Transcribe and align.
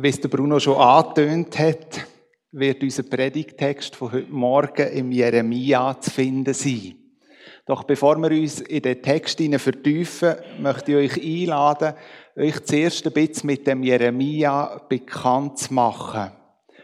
Wie 0.00 0.10
es 0.10 0.20
der 0.20 0.28
Bruno 0.28 0.60
schon 0.60 0.76
angetönt 0.76 1.58
hat, 1.58 2.06
wird 2.52 2.84
unser 2.84 3.02
Predigtext 3.02 3.96
von 3.96 4.12
heute 4.12 4.30
Morgen 4.30 4.86
im 4.92 5.10
Jeremia 5.10 6.00
zu 6.00 6.12
finden 6.12 6.54
sein. 6.54 6.94
Doch 7.66 7.82
bevor 7.82 8.16
wir 8.18 8.30
uns 8.30 8.60
in 8.60 8.82
den 8.82 9.02
Text 9.02 9.42
vertiefen, 9.42 10.36
möchte 10.60 10.92
ich 10.92 11.16
euch 11.16 11.24
einladen, 11.24 11.94
euch 12.36 12.62
zuerst 12.62 13.08
ein 13.08 13.12
bisschen 13.12 13.48
mit 13.48 13.66
dem 13.66 13.82
Jeremia 13.82 14.82
bekannt 14.88 15.58
zu 15.58 15.74
machen. 15.74 16.30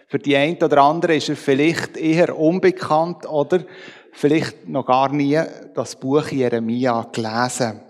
Für 0.09 0.19
die 0.19 0.35
einen 0.35 0.61
oder 0.61 0.83
anderen 0.83 1.15
ist 1.15 1.29
er 1.29 1.37
vielleicht 1.37 1.97
eher 1.97 2.37
unbekannt 2.37 3.31
oder 3.31 3.65
vielleicht 4.11 4.69
noch 4.69 4.87
gar 4.87 5.13
nie 5.13 5.41
das 5.73 5.95
Buch 5.95 6.27
Jeremia 6.31 7.07
gelesen. 7.13 7.81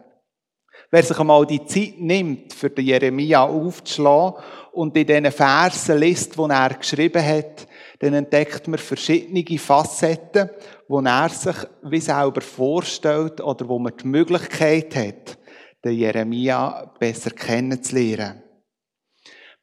Wer 0.95 1.03
sich 1.03 1.19
einmal 1.19 1.45
die 1.45 1.67
Zeit 1.67 1.99
nimmt, 1.99 2.53
für 2.53 2.71
den 2.71 2.85
Jeremia 2.85 3.43
aufzuschlagen 3.43 4.41
und 4.71 4.97
in 4.97 5.05
diesen 5.05 5.33
Versen 5.33 5.99
liest, 5.99 6.39
die 6.39 6.43
er 6.49 6.69
geschrieben 6.69 7.27
hat, 7.27 7.67
dann 7.99 8.15
entdeckt 8.15 8.69
man 8.69 8.79
verschiedene 8.79 9.59
Facetten, 9.59 10.51
wo 10.87 11.01
er 11.01 11.29
sich 11.31 11.57
wie 11.83 11.99
selber 11.99 12.41
vorstellt 12.41 13.41
oder 13.41 13.69
wo 13.69 13.81
man 13.81 13.95
die 14.01 14.07
Möglichkeit 14.07 14.95
hat, 14.95 15.37
den 15.85 15.99
Jeremia 15.99 16.93
besser 16.97 17.31
kennenzulernen. 17.31 18.45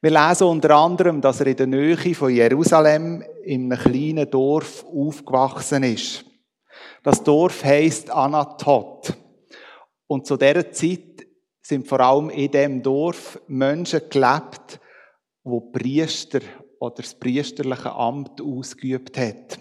Wir 0.02 0.10
lesen 0.10 0.48
unter 0.48 0.76
anderem, 0.76 1.22
dass 1.22 1.40
er 1.40 1.46
in 1.46 1.56
der 1.56 1.66
Nähe 1.66 2.14
von 2.14 2.30
Jerusalem 2.30 3.24
in 3.42 3.72
einem 3.72 3.82
kleinen 3.82 4.30
Dorf 4.30 4.84
aufgewachsen 4.84 5.82
ist. 5.84 6.26
Das 7.02 7.24
Dorf 7.24 7.64
heißt 7.64 8.10
Anatot. 8.10 9.16
Und 10.06 10.26
zu 10.26 10.36
dieser 10.36 10.70
Zeit 10.70 11.11
sind 11.62 11.86
vor 11.86 12.00
allem 12.00 12.28
in 12.30 12.50
dem 12.50 12.82
Dorf 12.82 13.40
Menschen 13.46 14.02
gelebt, 14.10 14.80
wo 15.44 15.60
Priester 15.60 16.40
oder 16.80 16.96
das 16.96 17.14
priesterliche 17.14 17.92
Amt 17.92 18.40
ausgeübt 18.40 19.16
hat. 19.16 19.58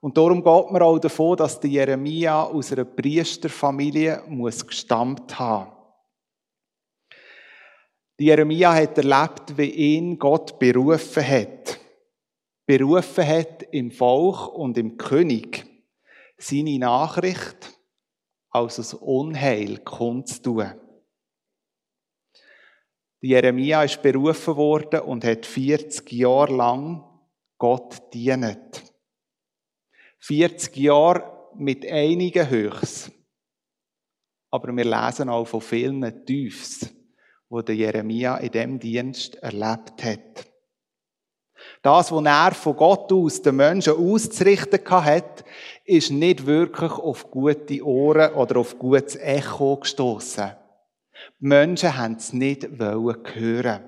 Und 0.00 0.16
darum 0.16 0.42
geht 0.42 0.70
man 0.70 0.82
auch 0.82 0.98
davon, 0.98 1.36
dass 1.36 1.60
der 1.60 1.70
Jeremia 1.70 2.44
aus 2.44 2.72
einer 2.72 2.84
Priesterfamilie 2.84 4.22
muss 4.28 4.66
gestammt 4.66 5.38
haben. 5.38 5.72
Die 8.18 8.26
Jeremia 8.26 8.74
hat 8.74 8.96
erlebt, 8.98 9.56
wie 9.56 9.70
ihn 9.70 10.18
Gott 10.18 10.58
berufen 10.58 11.26
hat. 11.26 11.78
Berufen 12.66 13.26
hat 13.26 13.62
im 13.70 13.90
Volk 13.90 14.48
und 14.48 14.76
im 14.78 14.96
König, 14.96 15.66
seine 16.36 16.78
Nachricht 16.78 17.78
als 18.50 18.76
das 18.76 18.94
Unheil 18.94 19.78
kundzutun. 19.78 20.74
Jeremia 23.20 23.82
ist 23.82 24.00
berufen 24.00 24.56
worden 24.56 25.00
und 25.00 25.24
hat 25.24 25.44
40 25.44 26.12
Jahre 26.12 26.54
lang 26.54 27.04
Gott 27.58 28.14
dienet. 28.14 28.82
40 30.20 30.76
Jahre 30.76 31.50
mit 31.56 31.84
einigen 31.84 32.48
Höchst. 32.48 33.10
Aber 34.50 34.74
wir 34.74 34.84
lesen 34.84 35.28
auch 35.28 35.46
von 35.46 35.60
vielen 35.60 36.24
Tiefs, 36.24 36.88
wo 37.48 37.60
der 37.60 37.74
Jeremia 37.74 38.36
in 38.38 38.52
dem 38.52 38.78
Dienst 38.78 39.34
erlebt 39.36 40.02
hat. 40.04 40.46
Das, 41.82 42.12
was 42.12 42.24
er 42.24 42.54
von 42.54 42.76
Gott 42.76 43.12
aus 43.12 43.42
den 43.42 43.56
Menschen 43.56 43.94
auszurichten 43.94 44.80
hat, 44.88 45.44
ist 45.84 46.10
nicht 46.10 46.46
wirklich 46.46 46.92
auf 46.92 47.30
gute 47.30 47.84
Ohren 47.84 48.32
oder 48.34 48.60
auf 48.60 48.78
gutes 48.78 49.16
Echo 49.16 49.76
gestoßen. 49.76 50.52
Die 51.40 51.46
Menschen 51.46 51.96
haben 51.96 52.14
es 52.14 52.32
nicht 52.32 52.68
hören. 52.78 53.84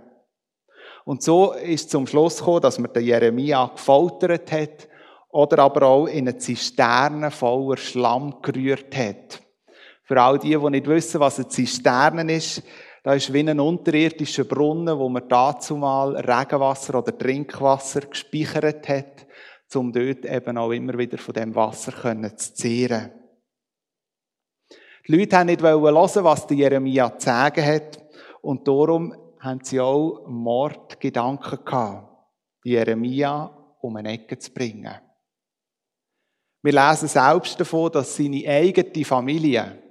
Und 1.05 1.23
so 1.23 1.53
ist 1.53 1.91
zum 1.91 2.06
Schluss 2.06 2.39
gekommen, 2.39 2.61
dass 2.61 2.78
man 2.78 2.92
den 2.92 3.05
Jeremia 3.05 3.67
gefoltert 3.75 4.53
hat 4.53 4.89
oder 5.31 5.61
aber 5.61 5.87
auch 5.87 6.06
in 6.06 6.28
eine 6.28 6.39
Zisterne 6.39 7.31
voller 7.31 7.77
Schlamm 7.77 8.42
gerührt 8.42 8.97
hat. 8.97 9.41
Für 10.04 10.21
all 10.21 10.38
die, 10.38 10.56
die 10.56 10.71
nicht 10.71 10.87
wissen, 10.87 11.21
was 11.21 11.38
eine 11.38 11.49
Zisterne 11.49 12.32
ist, 12.32 12.62
da 13.03 13.15
ist 13.15 13.33
wie 13.33 13.49
ein 13.49 13.59
unterirdischer 13.59 14.44
Brunnen, 14.44 14.99
wo 14.99 15.09
man 15.09 15.27
dazu 15.28 15.77
mal 15.77 16.16
Regenwasser 16.16 16.99
oder 16.99 17.16
Trinkwasser 17.16 18.03
gespeichert 18.03 18.88
hat 18.88 19.27
um 19.77 19.93
dort 19.93 20.25
eben 20.25 20.59
auch 20.59 20.72
immer 20.72 20.97
wieder 20.99 21.19
von 21.19 21.34
dem 21.34 21.54
Wasser 21.54 21.93
zu 22.37 22.54
zehren. 22.54 23.12
Die 25.10 25.16
Leute 25.16 25.38
haben 25.38 25.47
nicht 25.47 25.60
hören, 25.60 26.25
was 26.25 26.47
der 26.47 26.56
Jeremia 26.56 27.19
zu 27.19 27.25
sagen 27.25 27.65
hat, 27.65 28.00
und 28.43 28.69
darum 28.69 29.12
haben 29.41 29.59
sie 29.65 29.81
auch 29.81 30.25
Mordgedanken 30.28 31.65
gehabt, 31.65 32.28
Jeremia 32.62 33.47
um 33.81 33.97
eine 33.97 34.12
Ecke 34.12 34.38
zu 34.38 34.53
bringen. 34.53 34.94
Wir 36.62 36.72
lesen 36.72 37.09
selbst 37.09 37.59
davon, 37.59 37.91
dass 37.91 38.15
seine 38.15 38.47
eigene 38.47 39.04
Familie, 39.04 39.82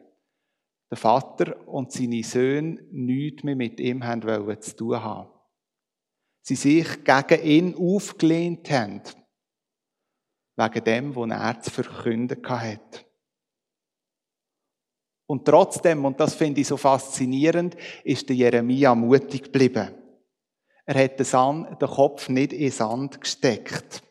der 0.90 0.98
Vater 0.98 1.68
und 1.68 1.92
seine 1.92 2.24
Söhne, 2.24 2.82
nichts 2.90 3.44
mehr 3.44 3.58
mit 3.58 3.82
ihm 3.82 4.06
haben 4.06 4.22
zu 4.62 4.74
tun 4.74 5.04
haben. 5.04 5.30
Sie 6.44 6.56
sich 6.56 7.04
gegen 7.04 7.44
ihn 7.44 7.76
aufgelehnt 7.76 8.72
haben 8.72 9.02
wegen 10.56 10.84
dem, 10.86 11.14
was 11.14 11.30
er 11.30 11.62
zu 11.62 11.72
verkünden 11.72 12.42
hat. 12.48 13.09
Und 15.30 15.46
trotzdem, 15.46 16.06
und 16.06 16.20
das 16.20 16.34
finde 16.34 16.62
ich 16.62 16.68
so 16.68 16.76
faszinierend, 16.76 17.78
ist 18.04 18.28
der 18.28 18.36
Jeremia 18.36 18.96
mutig 18.96 19.44
geblieben. 19.44 19.90
Er 20.88 21.04
hat 21.04 21.20
den, 21.20 21.88
Kopf 21.88 22.30
nicht 22.30 22.52
in 22.52 22.72
Sand 22.72 23.22
gesteckt. 23.22 24.02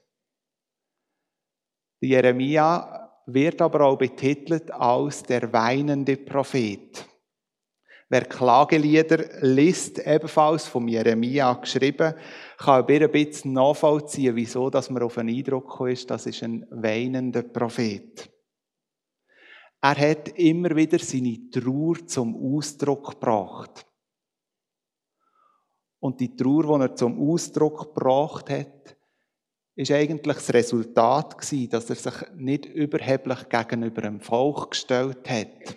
Der 2.01 2.09
Jeremia 2.09 3.11
wird 3.27 3.61
aber 3.61 3.81
auch 3.81 3.99
betitelt 3.99 4.71
als 4.71 5.25
der 5.25 5.53
weinende 5.53 6.17
Prophet. 6.17 7.05
Wer 8.09 8.25
Klagelieder 8.25 9.41
liest, 9.41 9.99
ebenfalls 9.99 10.69
vom 10.69 10.87
Jeremia 10.87 11.53
geschrieben, 11.55 12.15
kann 12.59 12.87
ein 12.87 13.11
bisschen 13.11 13.55
nachvollziehen, 13.55 14.37
wieso 14.37 14.71
dass 14.71 14.89
man 14.89 15.03
auf 15.03 15.19
einen 15.19 15.35
Eindruck 15.35 15.81
ist, 15.89 16.09
das 16.13 16.27
ist 16.27 16.45
ein 16.45 16.65
weinender 16.71 17.43
Prophet. 17.43 18.31
Er 19.81 19.97
hat 19.97 20.29
immer 20.39 20.75
wieder 20.75 20.99
seine 20.99 21.51
Trauer 21.51 22.07
zum 22.07 22.35
Ausdruck 22.57 23.13
gebracht. 23.13 23.87
Und 26.01 26.21
die 26.21 26.35
Trauer, 26.35 26.79
die 26.79 26.85
er 26.85 26.97
zum 26.97 27.31
Ausdruck 27.31 27.95
gebracht 27.95 28.51
hat, 28.51 28.97
ist 29.75 29.93
eigentlich 29.93 30.37
das 30.37 30.53
Resultat 30.53 31.39
gewesen, 31.39 31.71
dass 31.71 31.91
er 31.91 31.97
sich 31.97 32.29
nicht 32.35 32.67
überheblich 32.67 33.49
gegenüber 33.49 34.03
dem 34.03 34.21
Volk 34.21 34.73
gestellt 34.73 35.29
hat 35.29 35.77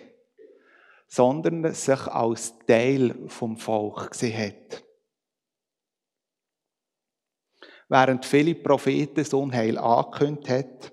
sondern 1.12 1.74
sich 1.74 2.06
als 2.06 2.58
Teil 2.66 3.28
vom 3.28 3.58
Volk 3.58 4.12
gesehen 4.12 4.46
hat. 4.46 4.82
Während 7.86 8.24
viele 8.24 8.54
Propheten 8.54 9.16
das 9.16 9.34
Unheil 9.34 9.76
angekündigt 9.76 10.48
hat, 10.48 10.92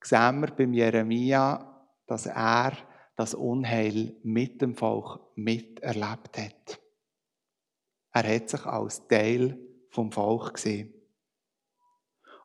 sehen 0.00 0.40
wir 0.42 0.52
beim 0.54 0.72
Jeremia, 0.72 1.75
dass 2.06 2.26
er 2.26 2.76
das 3.16 3.34
Unheil 3.34 4.14
mit 4.22 4.60
dem 4.60 4.74
Volk 4.74 5.20
miterlebt 5.36 6.38
hat. 6.38 6.80
Er 8.12 8.34
hat 8.34 8.48
sich 8.48 8.64
als 8.64 9.06
Teil 9.08 9.58
vom 9.90 10.12
Volk 10.12 10.54
gesehen. 10.54 10.92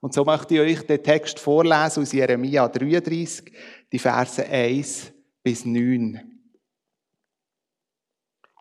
Und 0.02 0.14
so 0.14 0.26
möchte 0.26 0.56
ich 0.56 0.60
euch 0.60 0.88
den 0.88 1.04
Text 1.04 1.40
vorlesen 1.40 2.02
aus 2.02 2.12
Jeremia 2.12 2.68
33, 2.68 3.54
die 3.92 4.00
Verse 4.00 4.44
1 4.44 5.14
bis 5.44 5.64
9. 5.64 6.20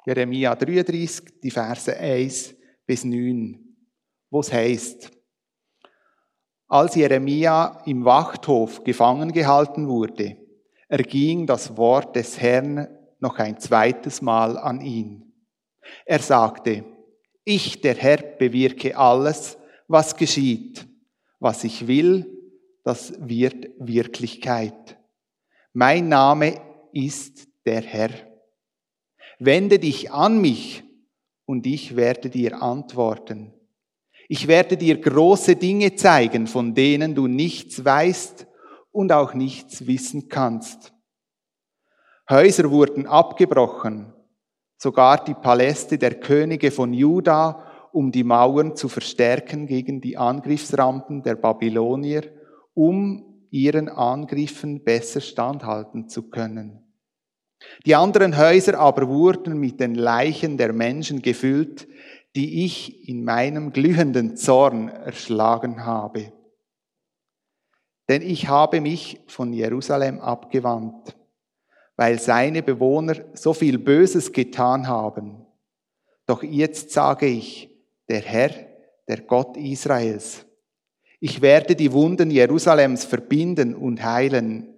Jeremia 0.05 0.55
33, 0.55 1.41
die 1.43 1.51
Verse 1.51 1.97
1 1.97 2.55
bis 2.87 3.05
9, 3.05 3.59
wo 4.29 4.41
es 4.41 4.53
heißt, 4.53 5.11
als 6.69 6.95
Jeremia 6.95 7.83
im 7.87 8.05
Wachthof 8.05 8.85
gefangen 8.85 9.33
gehalten 9.33 9.89
wurde, 9.89 10.40
erging 10.91 11.47
das 11.47 11.77
Wort 11.77 12.17
des 12.17 12.41
Herrn 12.41 12.89
noch 13.21 13.39
ein 13.39 13.59
zweites 13.59 14.21
Mal 14.21 14.59
an 14.59 14.81
ihn. 14.81 15.33
Er 16.05 16.19
sagte, 16.19 16.85
ich, 17.45 17.81
der 17.81 17.95
Herr, 17.95 18.19
bewirke 18.19 18.97
alles, 18.97 19.57
was 19.89 20.17
geschieht. 20.17 20.87
Was 21.39 21.65
ich 21.65 21.87
will, 21.87 22.27
das 22.85 23.15
wird 23.19 23.71
Wirklichkeit. 23.79 24.99
Mein 25.73 26.09
Name 26.09 26.61
ist 26.93 27.49
der 27.65 27.83
Herr. 27.83 28.11
Wende 29.39 29.79
dich 29.79 30.11
an 30.11 30.41
mich 30.41 30.83
und 31.47 31.67
ich 31.67 31.97
werde 31.97 32.29
dir 32.29 32.63
antworten. 32.63 33.55
Ich 34.29 34.49
werde 34.49 34.77
dir 34.77 35.01
große 35.01 35.57
Dinge 35.57 35.95
zeigen, 35.95 36.47
von 36.47 36.75
denen 36.75 37.15
du 37.15 37.27
nichts 37.27 37.85
weißt 37.85 38.47
und 38.93 39.13
auch 39.13 39.35
nichts 39.35 39.87
wissen 39.87 40.29
kannst. 40.29 40.93
Häuser 42.29 42.71
wurden 42.71 43.07
abgebrochen, 43.07 44.13
sogar 44.77 45.25
die 45.25 45.35
Paläste 45.35 45.99
der 45.99 46.21
Könige 46.21 46.71
von 46.71 46.93
Juda 46.93 47.67
um 47.93 48.13
die 48.13 48.25
Mauern 48.25 48.77
zu 48.77 48.89
verstärken 48.89 49.67
gegen 49.67 50.01
die 50.01 50.17
Angriffsrampen 50.17 51.23
der 51.23 51.35
Babylonier, 51.37 52.23
um 52.75 53.47
ihren 53.51 53.89
Angriffen 53.89 54.85
besser 54.85 55.21
standhalten 55.21 56.09
zu 56.09 56.31
können. 56.31 56.85
Die 57.85 57.95
anderen 57.95 58.39
Häuser 58.39 58.79
aber 58.79 59.09
wurden 59.09 59.59
mit 59.59 59.81
den 59.81 59.95
Leichen 59.95 60.57
der 60.57 60.73
Menschen 60.73 61.21
gefüllt, 61.21 61.89
die 62.37 62.65
ich 62.65 63.09
in 63.09 63.25
meinem 63.25 63.73
glühenden 63.73 64.37
Zorn 64.37 64.89
erschlagen 64.89 65.85
habe. 65.85 66.33
Denn 68.11 68.21
ich 68.21 68.49
habe 68.49 68.83
mich 68.83 69.21
von 69.27 69.55
Jerusalem 69.55 70.21
abgewandt, 70.21 71.17
weil 71.97 72.21
seine 72.21 72.63
Bewohner 72.63 73.15
so 73.33 73.55
viel 73.55 73.79
Böses 73.79 74.33
getan 74.33 74.87
haben. 74.87 75.47
Doch 76.27 76.43
jetzt 76.43 76.91
sage 76.91 77.25
ich, 77.25 77.71
der 78.11 78.21
Herr, 78.21 78.51
der 79.09 79.23
Gott 79.23 79.57
Israels, 79.57 80.45
ich 81.21 81.41
werde 81.41 81.75
die 81.75 81.93
Wunden 81.93 82.31
Jerusalems 82.31 83.07
verbinden 83.07 83.75
und 83.75 84.05
heilen 84.05 84.75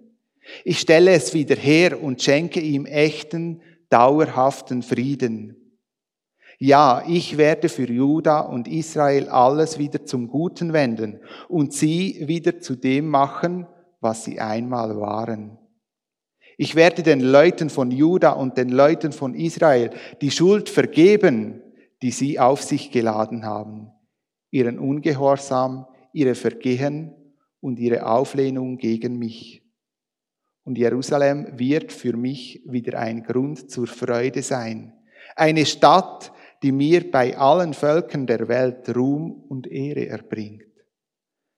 ich 0.63 0.79
stelle 0.79 1.11
es 1.11 1.33
wieder 1.33 1.55
her 1.55 2.01
und 2.01 2.21
schenke 2.21 2.59
ihm 2.59 2.85
echten, 2.85 3.61
dauerhaften 3.89 4.83
Frieden. 4.83 5.62
Ja, 6.59 7.03
ich 7.07 7.37
werde 7.37 7.69
für 7.69 7.89
Juda 7.89 8.41
und 8.41 8.67
Israel 8.67 9.27
alles 9.29 9.77
wieder 9.77 10.05
zum 10.05 10.27
Guten 10.27 10.73
wenden 10.73 11.19
und 11.49 11.73
sie 11.73 12.23
wieder 12.27 12.59
zu 12.59 12.75
dem 12.75 13.07
machen, 13.09 13.67
was 13.99 14.23
sie 14.23 14.39
einmal 14.39 14.99
waren. 14.99 15.57
Ich 16.57 16.75
werde 16.75 17.01
den 17.01 17.19
Leuten 17.19 17.69
von 17.69 17.89
Juda 17.89 18.31
und 18.31 18.57
den 18.57 18.69
Leuten 18.69 19.11
von 19.11 19.33
Israel 19.33 19.89
die 20.21 20.31
Schuld 20.31 20.69
vergeben, 20.69 21.61
die 22.01 22.11
sie 22.11 22.39
auf 22.39 22.61
sich 22.61 22.91
geladen 22.91 23.45
haben, 23.45 23.91
ihren 24.51 24.77
Ungehorsam, 24.77 25.87
ihre 26.13 26.35
Vergehen 26.35 27.15
und 27.59 27.79
ihre 27.79 28.05
Auflehnung 28.05 28.77
gegen 28.77 29.17
mich 29.17 29.63
und 30.63 30.77
Jerusalem 30.77 31.47
wird 31.59 31.91
für 31.91 32.15
mich 32.15 32.61
wieder 32.65 32.99
ein 32.99 33.23
Grund 33.23 33.69
zur 33.69 33.87
Freude 33.87 34.41
sein. 34.41 34.93
Eine 35.35 35.65
Stadt, 35.65 36.31
die 36.63 36.71
mir 36.71 37.11
bei 37.11 37.37
allen 37.37 37.73
Völkern 37.73 38.25
der 38.25 38.47
Welt 38.47 38.95
Ruhm 38.95 39.43
und 39.49 39.67
Ehre 39.67 40.07
erbringt. 40.07 40.63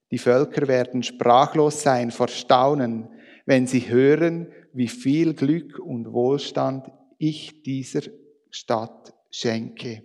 Die 0.10 0.18
Völker 0.18 0.68
werden 0.68 1.04
sprachlos 1.04 1.84
sein 1.84 2.10
vor 2.10 2.28
Staunen, 2.28 3.10
wenn 3.46 3.68
sie 3.68 3.88
hören, 3.88 4.52
wie 4.74 4.88
viel 4.88 5.36
Glück 5.36 5.78
und 5.78 6.12
Wohlstand 6.12 6.92
ich 7.20 7.62
dieser 7.62 8.02
Stadt 8.50 9.14
schenke. 9.30 10.04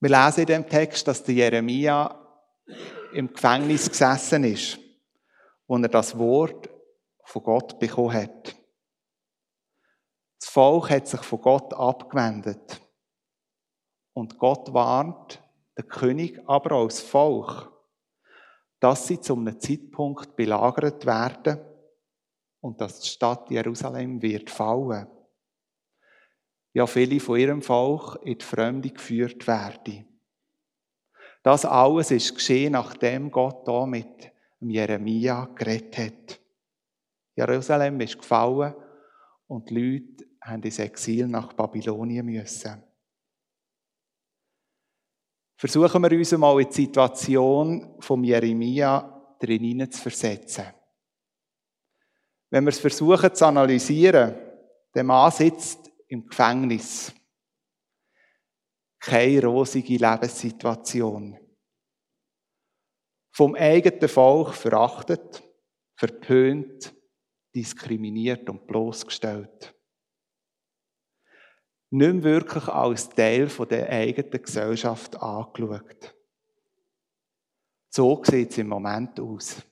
Wir 0.00 0.10
lesen 0.10 0.40
in 0.40 0.46
dem 0.46 0.68
Text, 0.68 1.06
dass 1.06 1.22
der 1.22 1.34
Jeremia 1.34 2.24
im 3.12 3.32
Gefängnis 3.32 3.88
gesessen 3.88 4.44
ist, 4.44 4.78
wo 5.66 5.76
er 5.76 5.88
das 5.88 6.16
Wort 6.18 6.68
von 7.28 7.42
Gott 7.42 7.78
bekommen 7.78 8.14
hat. 8.14 8.56
Das 10.40 10.48
Volk 10.48 10.90
hat 10.90 11.06
sich 11.06 11.20
von 11.20 11.40
Gott 11.42 11.74
abgewendet. 11.74 12.80
Und 14.14 14.38
Gott 14.38 14.72
warnt 14.72 15.42
den 15.76 15.86
König, 15.88 16.40
aber 16.46 16.76
auch 16.76 16.88
das 16.88 17.00
Volk, 17.00 17.70
dass 18.80 19.06
sie 19.06 19.20
zu 19.20 19.34
einem 19.34 19.60
Zeitpunkt 19.60 20.36
belagert 20.36 21.04
werden 21.04 21.60
und 22.60 22.80
dass 22.80 23.00
die 23.00 23.08
Stadt 23.08 23.50
Jerusalem 23.50 24.22
wird 24.22 24.48
fallen. 24.48 25.06
Ja, 26.72 26.86
viele 26.86 27.20
von 27.20 27.38
ihrem 27.38 27.60
Volk 27.60 28.20
in 28.22 28.38
die 28.38 28.44
Fremde 28.44 28.90
geführt 28.90 29.46
werden. 29.46 30.20
Das 31.42 31.66
alles 31.66 32.10
ist 32.10 32.34
geschehen, 32.34 32.72
nachdem 32.72 33.30
Gott 33.30 33.68
da 33.68 33.84
mit 33.84 34.32
Jeremia 34.60 35.44
geredet 35.54 35.98
hat. 35.98 36.47
Jerusalem 37.38 38.00
ist 38.00 38.18
gefallen 38.18 38.74
und 39.46 39.70
die 39.70 39.74
Leute 39.74 40.24
haben 40.42 40.62
ins 40.62 40.80
Exil 40.80 41.28
nach 41.28 41.52
Babylonien 41.52 42.26
müssen. 42.26 42.82
Versuchen 45.56 46.02
wir 46.02 46.18
uns 46.18 46.32
mal 46.32 46.60
in 46.60 46.68
die 46.68 46.74
Situation 46.74 47.96
von 48.00 48.24
Jeremia 48.24 49.36
drin 49.38 49.88
zu 49.88 50.02
versetzen. 50.02 50.66
Wenn 52.50 52.64
wir 52.64 52.70
es 52.70 52.80
versuchen 52.80 53.32
zu 53.32 53.46
analysieren, 53.46 54.34
der 54.92 55.04
Mann 55.04 55.30
sitzt 55.30 55.92
im 56.08 56.26
Gefängnis 56.26 57.14
keine 58.98 59.44
rosige 59.44 59.96
Lebenssituation. 59.96 61.38
Vom 63.32 63.54
eigenen 63.54 64.08
Volk 64.08 64.54
verachtet, 64.54 65.44
verpönt, 65.94 66.97
diskriminiert 67.58 68.48
und 68.48 68.66
bloßgestellt. 68.66 69.74
Nicht 71.90 72.14
mehr 72.14 72.22
wirklich 72.22 72.68
als 72.68 73.08
Teil 73.08 73.48
der 73.48 73.88
eigenen 73.88 74.42
Gesellschaft 74.42 75.20
angeschaut. 75.20 76.14
So 77.90 78.22
sieht 78.22 78.50
es 78.50 78.58
im 78.58 78.68
Moment 78.68 79.18
aus. 79.18 79.62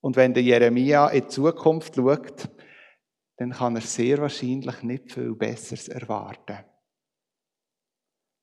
Und 0.00 0.16
wenn 0.16 0.34
der 0.34 0.42
Jeremia 0.42 1.08
in 1.10 1.22
die 1.22 1.28
Zukunft 1.28 1.94
schaut, 1.94 2.48
dann 3.36 3.52
kann 3.52 3.76
er 3.76 3.82
sehr 3.82 4.18
wahrscheinlich 4.18 4.82
nicht 4.82 5.12
viel 5.12 5.34
Besseres 5.34 5.88
erwarten. 5.88 6.64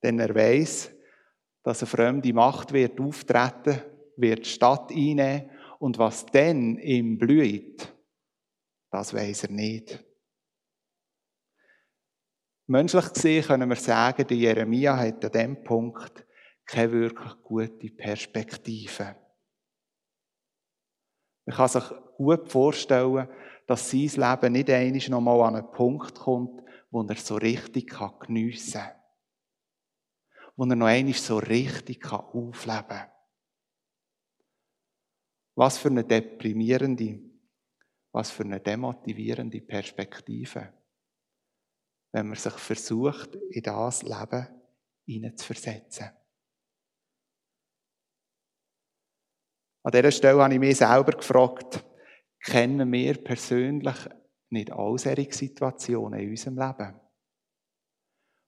Denn 0.03 0.19
er 0.19 0.33
weiß, 0.33 0.91
dass 1.63 1.81
eine 1.81 1.89
fremde 1.89 2.33
Macht 2.33 2.71
wird 2.71 2.99
auftreten, 2.99 3.81
wird 4.15 4.45
die 4.45 4.49
Stadt 4.49 4.91
einnehmen 4.91 5.49
und 5.79 5.97
was 5.97 6.25
dann 6.25 6.77
ihm 6.77 7.17
blüht, 7.17 7.93
das 8.91 9.13
weiß 9.13 9.43
er 9.43 9.51
nicht. 9.51 10.03
Menschlich 12.67 13.13
gesehen 13.13 13.43
können 13.45 13.69
wir 13.69 13.75
sagen, 13.77 14.27
der 14.27 14.37
Jeremia 14.37 14.97
hat 14.97 15.23
an 15.23 15.31
diesem 15.31 15.63
Punkt 15.63 16.25
keine 16.65 16.91
wirklich 16.91 17.41
gute 17.43 17.89
Perspektive. 17.89 19.15
Man 21.45 21.55
kann 21.55 21.69
sich 21.69 21.83
gut 22.17 22.51
vorstellen, 22.51 23.29
dass 23.67 23.89
sein 23.89 24.01
Leben 24.01 24.53
nicht 24.53 24.69
einmal 24.69 25.09
noch 25.09 25.21
mal 25.21 25.47
an 25.47 25.55
einen 25.55 25.71
Punkt 25.71 26.15
kommt, 26.15 26.61
wo 26.91 27.03
er 27.03 27.15
so 27.15 27.35
richtig 27.35 27.93
geniessen 28.19 28.81
kann 28.81 28.97
wo 30.57 30.65
er 30.65 30.75
noch 30.75 30.87
einmal 30.87 31.13
so 31.13 31.37
richtig 31.37 32.11
aufleben 32.11 32.87
kann. 32.87 33.11
Was 35.57 35.79
für 35.79 35.89
eine 35.89 36.03
deprimierende, 36.03 37.19
was 38.11 38.29
für 38.29 38.43
eine 38.43 38.59
demotivierende 38.59 39.59
Perspektive, 39.61 40.71
wenn 42.13 42.27
man 42.27 42.37
sich 42.37 42.53
versucht, 42.53 43.35
in 43.35 43.63
das 43.63 44.03
Leben 44.03 44.47
hineinzuversetzen. 45.05 46.11
An 49.83 49.91
dieser 49.91 50.11
Stelle 50.11 50.43
habe 50.43 50.53
ich 50.53 50.59
mich 50.59 50.77
selber 50.77 51.13
gefragt, 51.13 51.83
kennen 52.43 52.91
wir 52.91 53.23
persönlich 53.23 53.95
nicht 54.49 54.71
all 54.71 54.99
Situationen 54.99 56.19
in 56.19 56.29
unserem 56.29 56.57
Leben, 56.59 56.99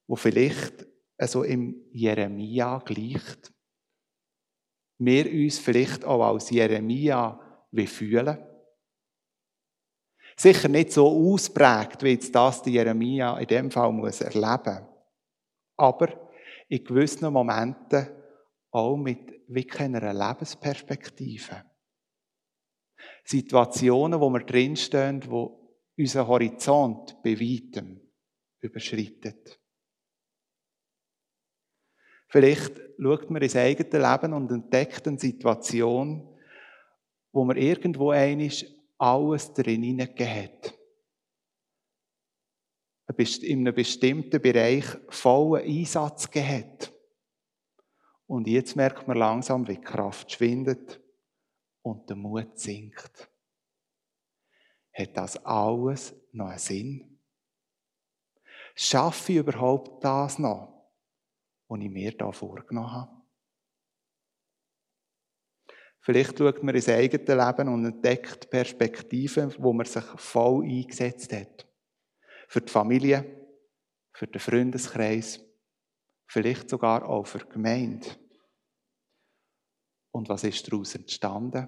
wo 0.07 0.15
vielleicht 0.15 0.85
also 1.17 1.43
im 1.43 1.89
Jeremia 1.91 2.77
gleicht. 2.79 3.51
Wir 4.99 5.25
uns 5.31 5.59
vielleicht 5.59 6.05
auch 6.05 6.21
als 6.21 6.49
Jeremia 6.49 7.39
fühlen. 7.85 8.37
Sicher 10.35 10.69
nicht 10.69 10.91
so 10.91 11.07
ausprägt, 11.07 12.03
wie 12.03 12.11
jetzt 12.11 12.33
das 12.33 12.61
die 12.61 12.71
Jeremia 12.71 13.37
in 13.39 13.47
dem 13.47 13.71
Fall 13.71 13.91
muss 13.91 14.21
erleben. 14.21 14.87
Aber 15.77 16.29
in 16.69 16.83
gewissen 16.83 17.31
Momenten 17.31 18.07
auch 18.71 18.97
mit 18.97 19.41
wie 19.47 19.65
keiner 19.65 20.13
Lebensperspektive. 20.13 21.65
Situationen, 23.23 24.19
wo 24.19 24.29
wir 24.29 24.45
drinstehen, 24.45 25.23
wo 25.29 25.77
unser 25.97 26.27
Horizont 26.27 27.17
bei 27.23 27.39
weitem 27.39 27.99
überschreitet. 28.61 29.58
Vielleicht 32.29 32.79
schaut 33.01 33.29
man 33.31 33.41
ins 33.41 33.55
eigene 33.55 34.11
Leben 34.11 34.33
und 34.33 34.51
entdeckt 34.51 35.07
eine 35.07 35.19
Situation, 35.19 36.37
wo 37.31 37.43
man 37.43 37.57
irgendwo 37.57 38.11
einisch 38.11 38.65
alles 38.97 39.53
drin 39.53 39.83
hineingegeben 39.83 40.43
hat. 40.43 40.75
In 43.41 43.59
einem 43.59 43.73
bestimmten 43.73 44.39
Bereich 44.41 44.85
vollen 45.09 45.65
Einsatz 45.65 46.29
gehabt. 46.29 46.93
Und 48.27 48.47
jetzt 48.47 48.75
merkt 48.75 49.07
man 49.07 49.17
langsam, 49.17 49.67
wie 49.67 49.75
die 49.75 49.81
Kraft 49.81 50.31
schwindet 50.31 51.01
und 51.81 52.07
der 52.07 52.15
Mut 52.15 52.59
sinkt. 52.59 53.27
hat 54.93 55.17
das 55.17 55.43
alles 55.43 56.13
noch 56.31 56.49
einen 56.49 56.59
Sinn? 56.59 57.19
Schaffe 58.75 59.31
ich 59.31 59.39
überhaupt 59.39 60.03
das 60.03 60.37
noch, 60.37 60.78
was 61.69 61.79
ich 61.79 61.89
mir 61.89 62.17
da 62.17 62.31
vorgenommen 62.31 62.91
habe? 62.91 63.19
Vielleicht 66.01 66.37
schaut 66.37 66.63
man 66.63 66.75
ins 66.75 66.89
eigene 66.89 67.45
Leben 67.45 67.67
und 67.67 67.85
entdeckt 67.85 68.49
Perspektiven, 68.49 69.53
wo 69.59 69.73
man 69.73 69.85
sich 69.85 70.03
voll 70.03 70.63
eingesetzt 70.63 71.31
hat. 71.33 71.67
Für 72.47 72.61
die 72.61 72.71
Familie, 72.71 73.47
für 74.13 74.25
den 74.25 74.39
Freundeskreis, 74.39 75.39
vielleicht 76.27 76.69
sogar 76.69 77.07
auch 77.07 77.27
für 77.27 77.39
die 77.39 77.49
Gemeinde. 77.49 78.07
Und 80.11 80.29
was 80.29 80.43
ist 80.43 80.65
daraus 80.71 80.95
entstanden? 80.95 81.67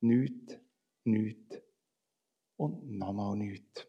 Nichts, 0.00 0.58
nichts 1.04 1.58
und 2.56 2.88
nochmal 2.96 3.36
nichts. 3.36 3.86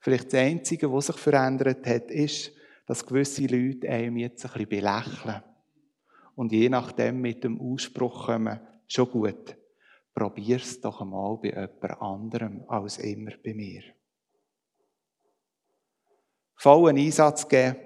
Vielleicht 0.00 0.32
das 0.32 0.40
Einzige, 0.40 0.90
was 0.90 1.06
sich 1.06 1.18
verändert 1.18 1.86
hat, 1.86 2.10
ist, 2.10 2.52
dass 2.86 3.06
gewisse 3.06 3.46
Leute 3.46 3.88
einem 3.88 4.16
jetzt 4.16 4.44
ein 4.44 4.52
bisschen 4.52 4.68
belächeln. 4.68 5.42
Und 6.34 6.52
je 6.52 6.68
nachdem 6.68 7.20
mit 7.20 7.44
dem 7.44 7.60
Ausspruch 7.60 8.26
kommen, 8.26 8.60
schon 8.86 9.10
gut, 9.10 9.56
probier's 10.14 10.80
doch 10.80 11.00
einmal 11.00 11.36
bei 11.38 11.48
jemand 11.50 12.00
anderem 12.00 12.64
als 12.68 12.98
immer 12.98 13.32
bei 13.44 13.54
mir. 13.54 13.82
Vollen 16.56 16.96
Einsatz 16.96 17.48
geben, 17.48 17.76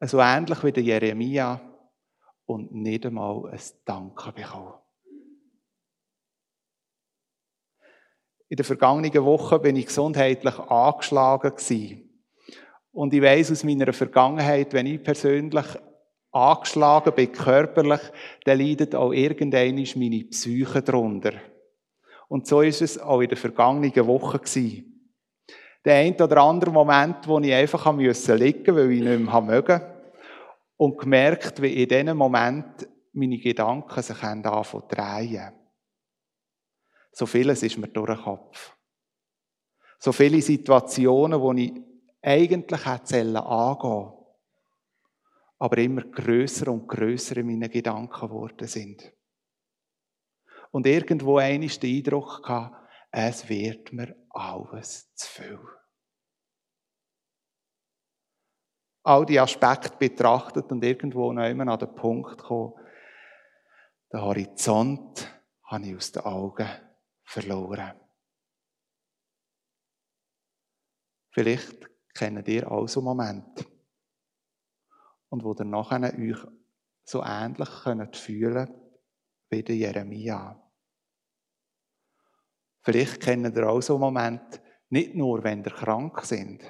so 0.00 0.18
ähnlich 0.20 0.62
wie 0.62 0.72
der 0.72 0.82
Jeremia, 0.82 1.60
und 2.48 2.72
nicht 2.72 3.04
einmal 3.04 3.50
ein 3.50 3.60
Danke 3.84 4.32
bekommen. 4.32 4.74
In 8.48 8.56
der 8.56 8.64
vergangenen 8.64 9.24
Woche 9.24 9.58
bin 9.58 9.76
ich 9.76 9.86
gesundheitlich 9.86 10.58
angeschlagen 10.58 11.50
gewesen. 11.50 12.07
Und 12.92 13.14
ich 13.14 13.22
weiß 13.22 13.52
aus 13.52 13.64
meiner 13.64 13.92
Vergangenheit, 13.92 14.72
wenn 14.72 14.86
ich 14.86 15.02
persönlich 15.02 15.66
angeschlagen 16.30 17.14
bin, 17.14 17.32
körperlich, 17.32 18.00
dann 18.44 18.58
leidet 18.58 18.94
auch 18.94 19.12
irgendeine 19.12 19.84
meine 19.96 20.24
Psyche 20.24 20.82
darunter. 20.82 21.32
Und 22.28 22.46
so 22.46 22.60
ist 22.60 22.82
es 22.82 22.98
auch 22.98 23.20
in 23.20 23.28
der 23.28 23.38
vergangenen 23.38 24.06
Woche 24.06 24.38
gewesen. 24.38 25.12
Der 25.84 25.96
ein 25.96 26.20
oder 26.20 26.42
andere 26.42 26.70
Moment, 26.70 27.26
wo 27.26 27.38
ich 27.38 27.54
einfach 27.54 27.86
liegen 27.96 28.06
musste, 28.06 28.38
weil 28.76 28.92
ich 28.92 29.02
nicht 29.02 29.20
mehr 29.20 29.40
mögen 29.40 29.80
und 30.76 30.98
gemerkt, 30.98 31.62
wie 31.62 31.82
in 31.82 31.88
diesem 31.88 32.16
Moment 32.16 32.86
meine 33.12 33.38
Gedanken 33.38 34.02
sich 34.02 34.22
anfangen 34.22 34.64
zu 34.64 34.82
drehen. 34.86 35.52
So 37.12 37.26
vieles 37.26 37.62
ist 37.62 37.78
mir 37.78 37.88
durch 37.88 38.14
den 38.14 38.22
Kopf. 38.22 38.76
So 39.98 40.12
viele 40.12 40.40
Situationen, 40.40 41.40
wo 41.40 41.52
ich 41.52 41.72
eigentlich 42.28 42.84
hätte 42.84 43.42
angehen 43.42 44.18
aber 45.58 45.78
immer 45.78 46.02
größer 46.02 46.70
und 46.70 46.86
größer 46.86 47.38
in 47.38 47.46
meinen 47.46 47.70
Gedanken 47.70 48.28
geworden 48.28 48.68
sind. 48.68 49.12
Und 50.70 50.86
irgendwo 50.86 51.38
einmal 51.38 51.68
den 51.68 51.96
Eindruck 51.96 52.42
gehabt, 52.42 52.76
es 53.10 53.48
wird 53.48 53.92
mir 53.92 54.14
alles 54.30 55.12
zu 55.14 55.26
viel. 55.26 55.60
All 59.02 59.24
die 59.24 59.40
Aspekte 59.40 59.96
betrachtet 59.98 60.70
und 60.70 60.84
irgendwo 60.84 61.32
noch 61.32 61.48
immer 61.48 61.66
an 61.66 61.78
den 61.78 61.94
Punkt 61.94 62.38
gekommen, 62.38 62.74
der 64.12 64.22
Horizont 64.22 65.42
habe 65.64 65.86
ich 65.86 65.96
aus 65.96 66.12
den 66.12 66.22
Augen 66.22 66.68
verloren. 67.24 67.98
Vielleicht 71.30 71.88
kennt 72.18 72.48
ihr 72.48 72.70
auch 72.70 72.88
so 72.88 73.00
Momente. 73.00 73.64
Und 75.28 75.44
wo 75.44 75.54
ihr 75.54 75.64
nachher 75.64 76.12
euch 76.18 76.38
so 77.04 77.22
ähnlich 77.22 77.68
könnt 77.84 78.16
fühlen 78.16 78.68
wie 79.50 79.62
der 79.62 79.76
Jeremia. 79.76 80.60
Vielleicht 82.82 83.20
kennt 83.20 83.56
ihr 83.56 83.68
auch 83.68 83.80
so 83.80 83.98
Momente, 83.98 84.60
nicht 84.90 85.14
nur, 85.14 85.44
wenn 85.44 85.64
ihr 85.64 85.70
krank 85.70 86.20
sind, 86.24 86.62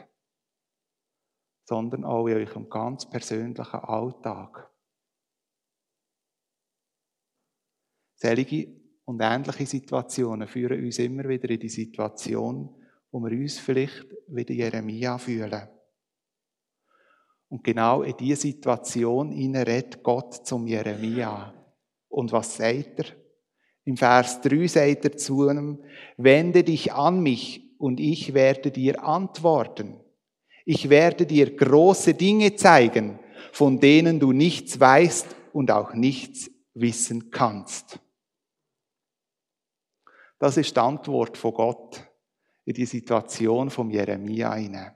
sondern 1.64 2.04
auch 2.04 2.26
in 2.26 2.36
eurem 2.36 2.68
ganz 2.68 3.08
persönlichen 3.08 3.80
Alltag. 3.80 4.70
Selige 8.14 8.80
und 9.04 9.20
ähnliche 9.20 9.66
Situationen 9.66 10.48
führen 10.48 10.84
uns 10.84 10.98
immer 10.98 11.28
wieder 11.28 11.48
in 11.50 11.60
die 11.60 11.68
Situation, 11.68 12.77
wo 13.10 13.20
wir 13.20 13.32
uns 13.38 13.58
vielleicht 13.58 14.06
wie 14.28 14.44
der 14.44 14.56
Jeremia 14.56 15.18
fühlen. 15.18 15.68
Und 17.48 17.64
genau 17.64 18.02
in 18.02 18.16
diese 18.16 18.42
Situation 18.42 19.32
redet 19.54 20.02
Gott 20.02 20.46
zum 20.46 20.66
Jeremia. 20.66 21.54
Und 22.08 22.32
was 22.32 22.56
sagt 22.56 22.98
er? 22.98 23.06
Im 23.84 23.96
Vers 23.96 24.42
3 24.42 24.66
sagt 24.66 25.04
er 25.06 25.16
zu 25.16 25.48
ihm, 25.48 25.82
wende 26.18 26.62
dich 26.62 26.92
an 26.92 27.20
mich 27.22 27.74
und 27.78 28.00
ich 28.00 28.34
werde 28.34 28.70
dir 28.70 29.02
antworten. 29.02 29.98
Ich 30.66 30.90
werde 30.90 31.24
dir 31.24 31.56
große 31.56 32.12
Dinge 32.12 32.54
zeigen, 32.54 33.18
von 33.52 33.80
denen 33.80 34.20
du 34.20 34.32
nichts 34.32 34.78
weißt 34.78 35.34
und 35.54 35.70
auch 35.70 35.94
nichts 35.94 36.50
wissen 36.74 37.30
kannst. 37.30 37.98
Das 40.38 40.58
ist 40.58 40.76
die 40.76 40.80
Antwort 40.80 41.38
von 41.38 41.54
Gott 41.54 42.07
in 42.68 42.74
die 42.74 42.84
Situation 42.84 43.70
von 43.70 43.88
Jeremia 43.88 44.54
hinein. 44.54 44.94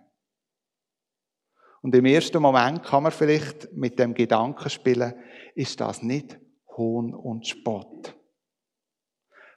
Und 1.81 1.95
im 1.95 2.05
ersten 2.05 2.43
Moment 2.43 2.83
kann 2.83 3.05
man 3.05 3.12
vielleicht 3.12 3.73
mit 3.73 3.99
dem 3.99 4.12
Gedanken 4.12 4.69
spielen, 4.69 5.14
ist 5.55 5.81
das 5.81 6.02
nicht 6.02 6.38
Hohn 6.76 7.14
und 7.14 7.47
Spott? 7.47 8.14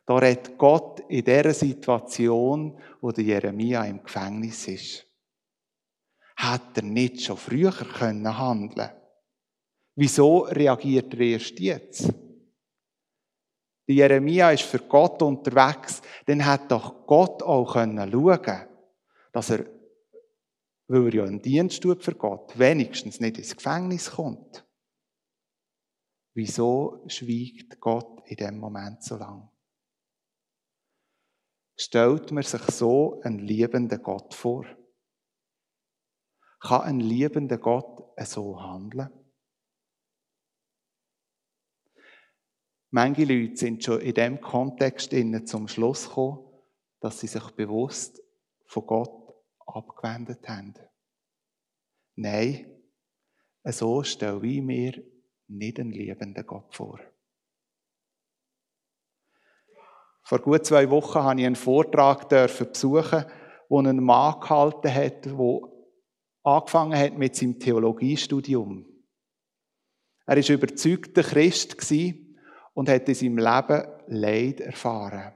Da 0.05 0.15
redet 0.15 0.57
Gott 0.57 1.01
in 1.09 1.25
der 1.25 1.53
Situation, 1.53 2.79
wo 3.01 3.11
der 3.11 3.25
Jeremia 3.25 3.83
im 3.83 4.01
Gefängnis 4.01 4.65
ist. 4.69 5.05
Hat 6.37 6.77
er 6.77 6.83
nicht 6.83 7.21
schon 7.21 7.35
früher 7.35 7.73
können 7.73 8.37
handeln? 8.37 8.91
Wieso 9.95 10.39
reagiert 10.43 11.13
er 11.15 11.19
erst 11.19 11.59
jetzt? 11.59 12.13
Der 13.87 13.95
Jeremia 13.95 14.51
ist 14.51 14.63
für 14.63 14.79
Gott 14.79 15.21
unterwegs, 15.21 16.01
dann 16.25 16.45
hat 16.45 16.71
doch 16.71 17.05
Gott 17.05 17.43
auch 17.43 17.73
können 17.73 18.11
schauen, 18.11 18.67
dass 19.31 19.49
er, 19.51 19.65
weil 20.87 21.07
er 21.07 21.13
ja 21.13 21.23
einen 21.25 21.41
Dienst 21.41 21.83
tut 21.83 22.03
für 22.03 22.15
Gott, 22.15 22.57
wenigstens 22.57 23.19
nicht 23.19 23.37
ins 23.37 23.55
Gefängnis 23.55 24.11
kommt. 24.11 24.65
Wieso 26.33 27.03
schweigt 27.07 27.79
Gott 27.79 28.27
in 28.27 28.37
dem 28.37 28.57
Moment 28.57 29.03
so 29.03 29.17
lang? 29.17 29.49
Stellt 31.77 32.31
man 32.31 32.43
sich 32.43 32.61
so 32.71 33.21
einen 33.21 33.39
liebenden 33.39 34.01
Gott 34.01 34.33
vor? 34.33 34.65
Kann 36.59 36.81
ein 36.81 36.99
liebender 36.99 37.57
Gott 37.57 38.03
so 38.25 38.59
handeln? 38.59 39.09
Manche 42.91 43.25
Leute 43.25 43.57
sind 43.57 43.83
schon 43.83 44.01
in 44.01 44.13
diesem 44.13 44.39
Kontext 44.39 45.13
zum 45.45 45.67
Schluss 45.67 46.07
gekommen, 46.07 46.45
dass 46.99 47.19
sie 47.19 47.27
sich 47.27 47.51
bewusst 47.51 48.21
von 48.65 48.85
Gott 48.85 49.33
abgewendet 49.65 50.47
haben. 50.47 50.73
Nein, 52.15 52.71
so 53.65 54.03
stelle 54.03 54.45
ich 54.45 54.61
mir 54.61 55.03
nicht 55.47 55.79
einen 55.79 55.91
liebenden 55.91 56.45
Gott 56.45 56.73
vor. 56.73 56.99
Vor 60.23 60.39
gut 60.39 60.65
zwei 60.65 60.89
Wochen 60.89 61.19
habe 61.19 61.39
ich 61.39 61.45
einen 61.45 61.55
Vortrag 61.55 62.29
besuchen, 62.29 63.25
wo 63.69 63.79
ein 63.79 64.03
Mann 64.03 64.39
gehalten 64.39 64.93
hat, 64.93 65.25
der 65.25 65.59
angefangen 66.43 66.97
hat 66.97 67.17
mit 67.17 67.35
seinem 67.35 67.59
Theologiestudium. 67.59 68.85
Er 70.25 70.37
war 70.37 70.49
überzeugter 70.49 71.21
Christ 71.21 71.77
und 72.75 72.89
hat 72.89 73.07
in 73.07 73.15
seinem 73.15 73.37
Leben 73.37 73.87
Leid 74.07 74.59
erfahren. 74.59 75.33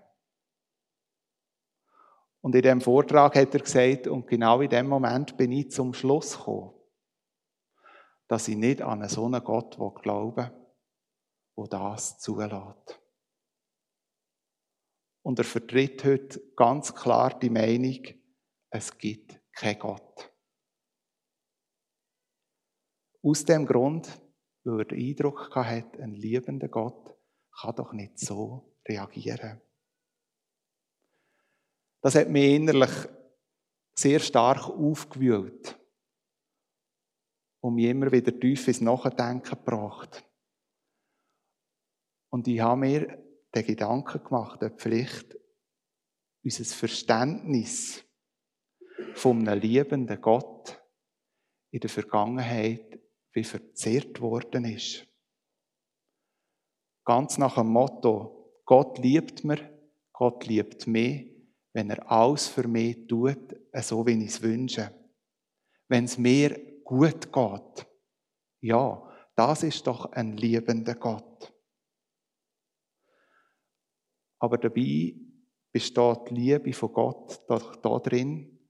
Und 2.41 2.53
in 2.53 2.61
dem 2.61 2.81
Vortrag 2.81 3.35
hat 3.35 3.53
er 3.53 3.61
gesagt, 3.61 4.07
und 4.07 4.27
genau 4.27 4.61
in 4.61 4.69
dem 4.69 4.87
Moment 4.87 5.35
bin 5.35 5.51
ich 5.51 5.71
zum 5.71 5.93
Schluss 5.93 6.37
gekommen, 6.37 6.73
dass 8.27 8.47
ich 8.47 8.55
nicht 8.55 8.81
an 8.81 8.99
einen 8.99 9.09
so 9.09 9.25
einen 9.25 9.43
Gott 9.43 9.77
glaube, 10.01 10.51
der 11.57 11.67
das 11.67 12.19
zulässt. 12.19 13.01
Und 15.21 15.39
er 15.39 15.45
vertritt 15.45 16.03
heute 16.03 16.39
ganz 16.55 16.93
klar 16.93 17.37
die 17.39 17.49
Meinung, 17.49 17.99
es 18.69 18.97
gibt 18.97 19.39
keinen 19.53 19.79
Gott. 19.79 20.31
Aus 23.21 23.43
dem 23.43 23.65
Grund, 23.65 24.07
weil 24.63 24.79
er 24.79 24.85
den 24.85 24.99
Eindruck 24.99 25.53
hatte, 25.55 26.01
ein 26.01 26.13
liebender 26.13 26.69
Gott 26.69 27.18
kann 27.57 27.75
doch 27.75 27.93
nicht 27.93 28.19
so 28.19 28.75
reagieren. 28.87 29.61
Das 32.01 32.15
hat 32.15 32.29
mich 32.29 32.55
innerlich 32.55 32.91
sehr 33.93 34.19
stark 34.19 34.69
aufgewühlt 34.69 35.77
und 37.59 37.75
mich 37.75 37.85
immer 37.85 38.11
wieder 38.11 38.37
tief 38.37 38.67
ins 38.67 38.81
Nachdenken 38.81 39.49
gebracht. 39.49 40.25
Und 42.29 42.47
ich 42.47 42.61
habe 42.61 42.79
mir 42.79 43.23
den 43.53 43.65
Gedanken 43.65 44.23
gemacht, 44.23 44.63
ob 44.63 44.79
vielleicht 44.79 45.37
unser 46.43 46.63
Verständnis 46.63 48.05
von 49.15 49.47
einem 49.47 49.59
liebenden 49.59 50.21
Gott 50.21 50.81
in 51.71 51.81
der 51.81 51.89
Vergangenheit 51.89 52.99
wie 53.33 53.43
verzehrt 53.43 54.21
worden 54.21 54.65
ist. 54.65 55.08
Ganz 57.09 57.39
nach 57.39 57.55
dem 57.55 57.69
Motto, 57.69 58.61
Gott 58.65 58.99
liebt 58.99 59.43
mir, 59.43 59.57
Gott 60.13 60.45
liebt 60.45 60.85
mich, 60.85 61.25
wenn 61.73 61.89
er 61.89 62.11
alles 62.11 62.47
für 62.47 62.67
mich 62.67 63.07
tut, 63.07 63.55
so 63.81 64.05
wie 64.05 64.23
ich 64.23 64.29
es 64.29 64.43
wünsche. 64.43 64.93
Wenn 65.87 66.05
es 66.05 66.19
mir 66.19 66.83
gut 66.83 67.33
geht. 67.33 67.87
Ja, 68.61 69.11
das 69.35 69.63
ist 69.63 69.87
doch 69.87 70.11
ein 70.11 70.37
liebender 70.37 70.93
Gott. 70.93 71.51
Aber 74.37 74.59
dabei 74.59 75.15
besteht 75.71 76.29
die 76.29 76.35
Liebe 76.35 76.73
von 76.73 76.93
Gott 76.93 77.41
doch 77.49 77.75
darin, 77.77 78.69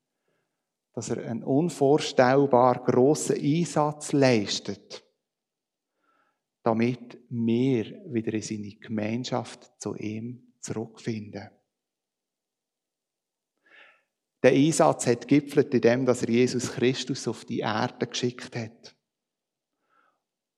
dass 0.93 1.09
er 1.09 1.29
einen 1.29 1.43
unvorstellbar 1.43 2.85
großen 2.85 3.35
Einsatz 3.35 4.13
leistet, 4.13 5.03
damit 6.63 7.17
wir 7.29 7.85
wieder 8.11 8.33
in 8.33 8.41
seine 8.41 8.75
Gemeinschaft 8.75 9.81
zu 9.81 9.95
ihm 9.95 10.53
zurückfinden. 10.59 11.49
Der 14.41 14.51
Einsatz 14.51 15.07
hat 15.07 15.27
gipfelt 15.27 15.73
in 15.73 15.81
dem, 15.81 16.05
dass 16.05 16.23
er 16.23 16.29
Jesus 16.29 16.71
Christus 16.71 17.27
auf 17.27 17.43
die 17.45 17.59
Erde 17.59 18.07
geschickt 18.07 18.55
hat. 18.55 18.95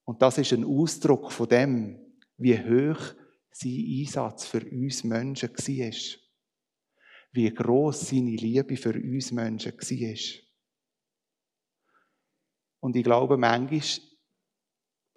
Und 0.03 0.21
das 0.21 0.37
ist 0.37 0.53
ein 0.53 0.65
Ausdruck 0.65 1.31
von 1.31 1.47
dem, 1.47 1.99
wie 2.37 2.57
hoch 2.57 3.15
sein 3.51 3.85
Einsatz 3.99 4.45
für 4.45 4.63
uns 4.69 5.03
Menschen 5.03 5.49
war. 5.49 6.19
Wie 7.33 7.53
groß 7.53 8.09
seine 8.09 8.35
Liebe 8.35 8.75
für 8.77 8.93
uns 8.93 9.31
Menschen 9.31 9.73
war. 9.73 10.41
Und 12.81 12.95
ich 12.95 13.03
glaube, 13.03 13.37
manchmal 13.37 14.10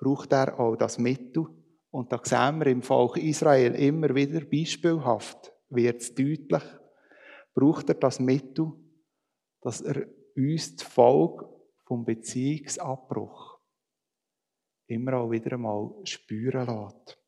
braucht 0.05 0.33
er 0.33 0.59
auch 0.61 0.77
das 0.77 0.99
Mittel. 0.99 1.47
Und 1.91 2.13
da 2.13 2.21
sehen 2.23 2.59
wir 2.59 2.67
im 2.67 2.83
Volk 2.83 3.17
Israel 3.17 3.75
immer 3.75 4.15
wieder 4.15 4.41
beispielhaft, 4.45 5.53
wird 5.71 6.03
es 6.03 6.15
deutlich, 6.15 6.63
braucht 7.55 7.89
er 7.89 7.95
das 7.95 8.21
Mittel, 8.21 8.73
dass 9.61 9.81
er 9.81 10.07
uns 10.37 10.77
die 10.77 10.85
Folge 10.85 11.49
vom 11.85 12.05
Beziehungsabbruch 12.05 13.61
immer 14.87 15.15
auch 15.15 15.31
wieder 15.31 15.53
einmal 15.53 15.95
spüren 16.05 16.67
lässt. 16.67 17.19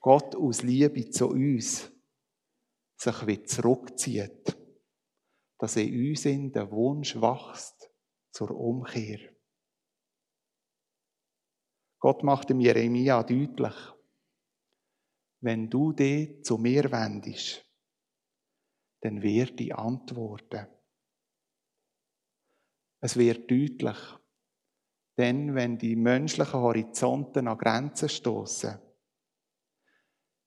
Gott 0.00 0.34
aus 0.34 0.62
Liebe 0.62 1.10
zu 1.10 1.28
uns 1.28 1.92
sich 2.96 3.26
wieder 3.26 3.44
zurückzieht, 3.44 4.56
dass 5.58 5.76
in 5.76 6.10
uns 6.10 6.24
in 6.24 6.50
der 6.50 6.70
Wunsch 6.70 7.14
wächst 7.16 7.90
zur 8.32 8.50
Umkehr. 8.50 9.29
Gott 12.00 12.22
macht 12.22 12.48
dem 12.48 12.60
Jeremia 12.60 13.22
deutlich, 13.22 13.76
wenn 15.42 15.68
du 15.68 15.92
dich 15.92 16.42
zu 16.42 16.56
mir 16.56 16.90
wendest, 16.90 17.62
dann 19.02 19.20
wird 19.20 19.60
ich 19.60 19.74
antworten. 19.74 20.66
Es 23.02 23.16
wird 23.18 23.50
deutlich, 23.50 23.98
denn 25.18 25.54
wenn 25.54 25.76
die 25.76 25.94
menschlichen 25.94 26.60
Horizonte 26.60 27.40
an 27.40 27.58
Grenzen 27.58 28.08
stoßen, 28.08 28.78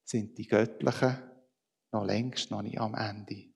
sind 0.03 0.35
die 0.37 0.47
göttlichen 0.47 1.17
noch 1.91 2.05
längst 2.05 2.49
noch 2.49 2.63
nicht 2.63 2.79
am 2.79 2.95
Ende. 2.95 3.53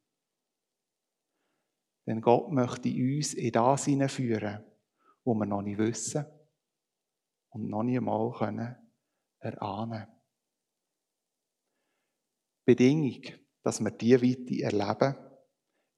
Denn 2.06 2.22
Gott 2.22 2.52
möchte 2.52 2.90
uns 2.90 3.34
in 3.34 3.52
das 3.52 3.86
hineinführen, 3.86 4.64
wo 5.24 5.34
wir 5.34 5.48
noch 5.48 5.64
nicht 5.64 5.80
wissen 5.80 6.37
und 7.58 7.70
noch 7.70 7.84
nicht 7.84 7.98
einmal 7.98 8.32
können 8.32 8.76
erahnen. 9.40 10.08
Bedingung, 12.66 13.22
dass 13.64 13.80
wir 13.80 13.92
diese 13.92 14.22
Weite 14.22 14.62
erleben, 14.62 15.16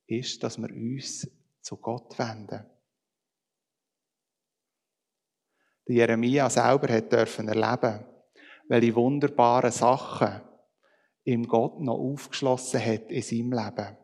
ist, 0.08 0.43
dass 0.43 0.58
wir 0.58 0.69
uns 0.69 1.30
zu 1.62 1.78
Gott 1.78 2.17
wenden. 2.17 2.65
Der 5.88 5.95
Jeremia 5.95 6.50
selber 6.50 6.93
hat 6.93 7.12
dürfen 7.12 7.48
erleben, 7.48 8.06
welche 8.67 8.95
wunderbaren 8.95 9.72
Sachen 9.72 10.41
ihm 11.24 11.48
Gott 11.48 11.80
noch 11.80 11.98
aufgeschlossen 11.98 12.84
hat 12.84 13.12
in 13.12 13.22
seinem 13.22 13.54
Leben. 13.54 13.98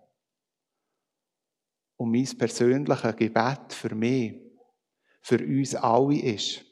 Und 1.97 2.11
mein 2.11 2.37
persönliches 2.37 3.15
Gebet 3.15 3.73
für 3.73 3.95
mich, 3.95 4.41
für 5.21 5.39
uns 5.39 5.75
alle 5.75 6.19
ist, 6.19 6.65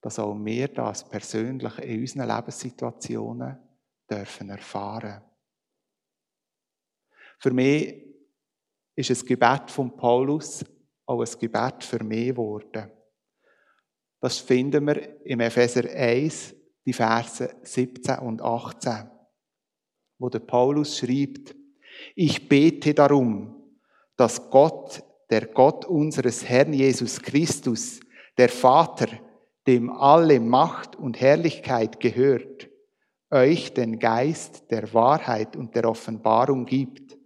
dass 0.00 0.18
auch 0.18 0.34
wir 0.44 0.68
das 0.68 1.08
persönlich 1.08 1.78
in 1.78 2.00
unseren 2.00 2.28
Lebenssituationen 2.28 3.58
dürfen 4.10 4.50
erfahren. 4.50 5.22
Für 7.38 7.52
mich 7.52 8.04
ist 8.94 9.10
ein 9.10 9.26
Gebet 9.26 9.70
von 9.70 9.96
Paulus 9.96 10.64
auch 11.08 11.22
ein 11.22 11.38
Gebet 11.40 11.84
für 11.84 12.04
mich 12.04 12.28
geworden. 12.28 12.90
Das 14.20 14.38
finden 14.38 14.86
wir 14.86 15.24
im 15.24 15.40
Epheser 15.40 15.88
1, 15.88 16.54
die 16.84 16.92
Verse 16.92 17.56
17 17.62 18.18
und 18.18 18.42
18, 18.42 19.08
wo 20.18 20.28
der 20.28 20.40
Paulus 20.40 20.98
schreibt, 20.98 21.54
ich 22.14 22.48
bete 22.48 22.92
darum, 22.92 23.78
dass 24.16 24.50
Gott, 24.50 25.02
der 25.30 25.46
Gott 25.46 25.84
unseres 25.84 26.44
Herrn 26.44 26.72
Jesus 26.72 27.20
Christus, 27.22 28.00
der 28.36 28.48
Vater, 28.48 29.08
dem 29.68 29.90
alle 29.90 30.40
Macht 30.40 30.96
und 30.96 31.20
Herrlichkeit 31.20 32.00
gehört, 32.00 32.70
euch 33.30 33.74
den 33.74 33.98
Geist 33.98 34.70
der 34.70 34.94
Wahrheit 34.94 35.56
und 35.56 35.74
der 35.74 35.84
Offenbarung 35.84 36.64
gibt, 36.64 37.18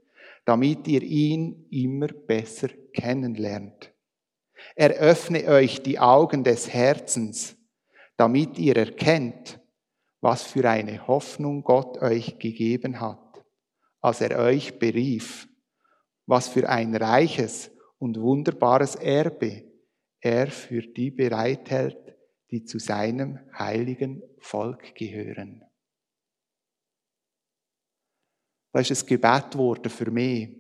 damit 0.45 0.89
ihr 0.89 1.03
ihn 1.03 1.69
immer 1.71 2.09
besser 2.09 2.67
kennenlernt. 2.93 3.95
Er 4.75 4.91
öffne 4.91 5.47
euch 5.47 5.85
die 5.85 6.01
Augen 6.01 6.43
des 6.43 6.69
Herzens, 6.69 7.57
damit 8.17 8.59
ihr 8.59 8.77
erkennt, 8.77 9.61
was 10.21 10.43
für 10.43 10.69
eine 10.69 11.07
Hoffnung 11.07 11.63
Gott 11.63 12.03
euch 12.03 12.41
gegeben 12.41 13.01
hat, 13.01 13.45
als 14.01 14.21
er 14.21 14.37
euch 14.37 14.81
berief, 14.81 15.49
was 16.27 16.49
für 16.49 16.69
ein 16.69 16.97
reiches 16.97 17.71
und 18.01 18.21
wunderbares 18.21 18.97
Erbe 18.97 19.63
er 20.21 20.49
für 20.49 20.83
die 20.83 21.13
bereithält, 21.13 22.12
die 22.53 22.65
zu 22.65 22.79
seinem 22.79 23.39
heiligen 23.59 24.23
Volk 24.39 24.95
gehören. 24.95 25.65
Das 28.73 28.91
ist 28.91 29.05
ein 29.05 29.09
Gebet 29.09 29.51
geworden 29.51 29.89
für 29.89 30.11
mich, 30.11 30.55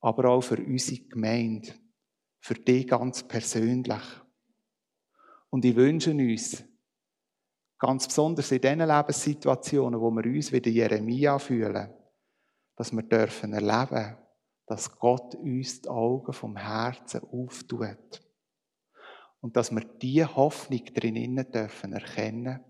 aber 0.00 0.30
auch 0.30 0.40
für 0.40 0.56
unsere 0.56 1.02
Gemeinde, 1.02 1.74
für 2.40 2.54
dich 2.54 2.88
ganz 2.88 3.22
persönlich. 3.22 4.02
Und 5.50 5.64
ich 5.66 5.76
wünsche 5.76 6.12
uns, 6.12 6.64
ganz 7.78 8.06
besonders 8.06 8.50
in 8.50 8.60
diesen 8.60 8.78
Lebenssituationen, 8.78 10.00
wo 10.00 10.10
wir 10.10 10.24
uns 10.24 10.50
wie 10.50 10.66
Jeremia 10.66 11.38
fühlen, 11.38 11.92
dass 12.74 12.90
wir 12.90 13.02
dürfen 13.02 13.52
erleben, 13.52 14.16
dass 14.66 14.98
Gott 14.98 15.34
uns 15.34 15.82
die 15.82 15.88
Augen 15.88 16.32
vom 16.32 16.56
Herzen 16.56 17.22
auftut. 17.24 18.21
Und 19.42 19.56
dass 19.56 19.70
wir 19.70 19.84
die 19.84 20.24
Hoffnung 20.24 20.84
drinnen 20.86 21.50
dürfen 21.50 21.92
erkennen, 21.92 22.64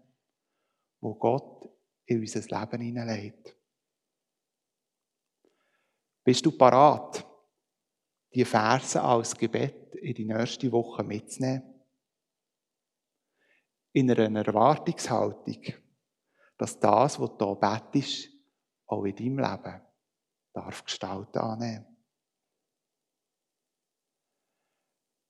wo 1.01 1.15
Gott 1.15 1.69
in 2.07 2.21
unser 2.21 2.41
Leben 2.41 2.81
hineinlegt. 2.81 3.57
Bist 6.25 6.47
du 6.47 6.53
parat, 6.53 7.27
die 8.35 8.45
Verse 8.45 9.01
als 9.01 9.37
Gebet 9.37 9.95
in 9.97 10.15
die 10.15 10.25
nächste 10.25 10.73
Woche 10.73 11.05
mitzunehmen? 11.05 11.63
In 13.93 14.11
einer 14.11 14.47
Erwartungshaltung, 14.47 15.63
dass 16.57 16.81
das, 16.81 17.21
was 17.21 17.37
du 17.37 17.45
hier 17.45 17.57
betest, 17.57 18.31
auch 18.87 19.05
in 19.05 19.15
deinem 19.15 19.39
Leben 19.39 19.83
darf 20.55 20.85
Gestalt 20.85 21.37
annehmen. 21.37 21.92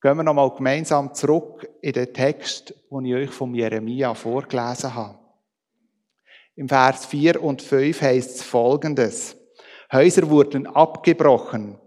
Gehen 0.03 0.17
wir 0.17 0.25
nochmal 0.25 0.51
gemeinsam 0.51 1.15
zurück 1.15 1.71
in 1.81 1.93
den 1.93 2.13
Text, 2.13 2.75
den 2.91 3.05
ich 3.05 3.15
euch 3.15 3.31
von 3.31 3.55
Jeremia 3.55 4.15
vorgelesen 4.15 4.93
habe. 4.93 5.17
Im 6.57 6.69
Vers 6.69 7.07
4 7.07 7.41
und 7.41 7.63
5 7.63 8.03
heißt 8.03 8.31
es 8.31 8.43
folgendes. 8.43 9.37
Häuser 9.93 10.29
wurden 10.29 10.67
abgebrochen, 10.67 11.79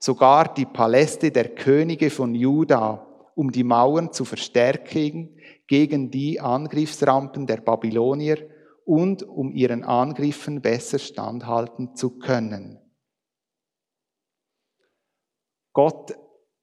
sogar 0.00 0.52
die 0.52 0.66
Paläste 0.66 1.30
der 1.30 1.54
Könige 1.54 2.10
von 2.10 2.34
Juda, 2.34 3.06
um 3.36 3.52
die 3.52 3.62
Mauern 3.62 4.12
zu 4.12 4.24
verstärken 4.24 5.38
gegen 5.68 6.10
die 6.10 6.40
Angriffsrampen 6.40 7.46
der 7.46 7.58
Babylonier 7.58 8.48
und 8.84 9.22
um 9.22 9.52
ihren 9.52 9.84
Angriffen 9.84 10.60
besser 10.60 10.98
standhalten 10.98 11.94
zu 11.94 12.18
können. 12.18 12.80
Gott 15.72 16.16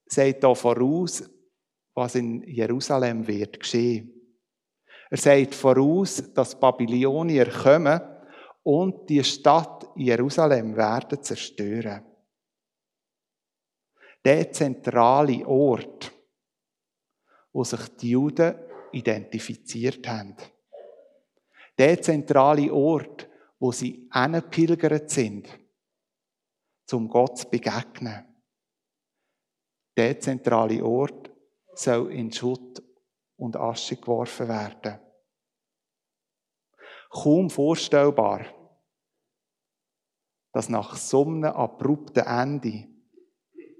sagt 0.07 0.43
da 0.43 0.53
voraus, 0.53 1.23
was 1.93 2.15
in 2.15 2.43
Jerusalem 2.43 3.25
wird 3.27 3.59
geschehen. 3.59 4.13
Er 5.09 5.17
sagt 5.17 5.55
voraus, 5.55 6.23
dass 6.33 6.59
Babylonier 6.59 7.49
kommen 7.49 7.99
und 8.63 9.09
die 9.09 9.23
Stadt 9.23 9.89
Jerusalem 9.95 10.75
werden 10.75 11.23
zerstören. 11.23 12.03
Der 14.23 14.51
zentrale 14.51 15.47
Ort, 15.47 16.11
wo 17.53 17.63
sich 17.63 17.87
die 17.97 18.09
Juden 18.09 18.55
identifiziert 18.91 20.05
haben. 20.07 20.35
Der 21.77 22.01
zentrale 22.01 22.71
Ort, 22.73 23.29
wo 23.59 23.71
sie 23.71 24.09
pilgert 24.51 25.09
sind, 25.09 25.47
zum 26.85 27.07
Gott 27.07 27.37
zu 27.37 27.49
begegnen. 27.49 28.37
Der 29.97 30.19
zentrale 30.19 30.86
Ort 30.86 31.31
soll 31.73 32.12
in 32.13 32.31
Schutt 32.31 32.83
und 33.36 33.55
Asche 33.55 33.95
geworfen 33.95 34.47
werden. 34.47 34.99
Kaum 37.10 37.49
vorstellbar, 37.49 38.45
dass 40.53 40.69
nach 40.69 40.95
so 40.95 41.25
einem 41.25 41.45
abrupten 41.45 42.23
Ende, 42.23 42.88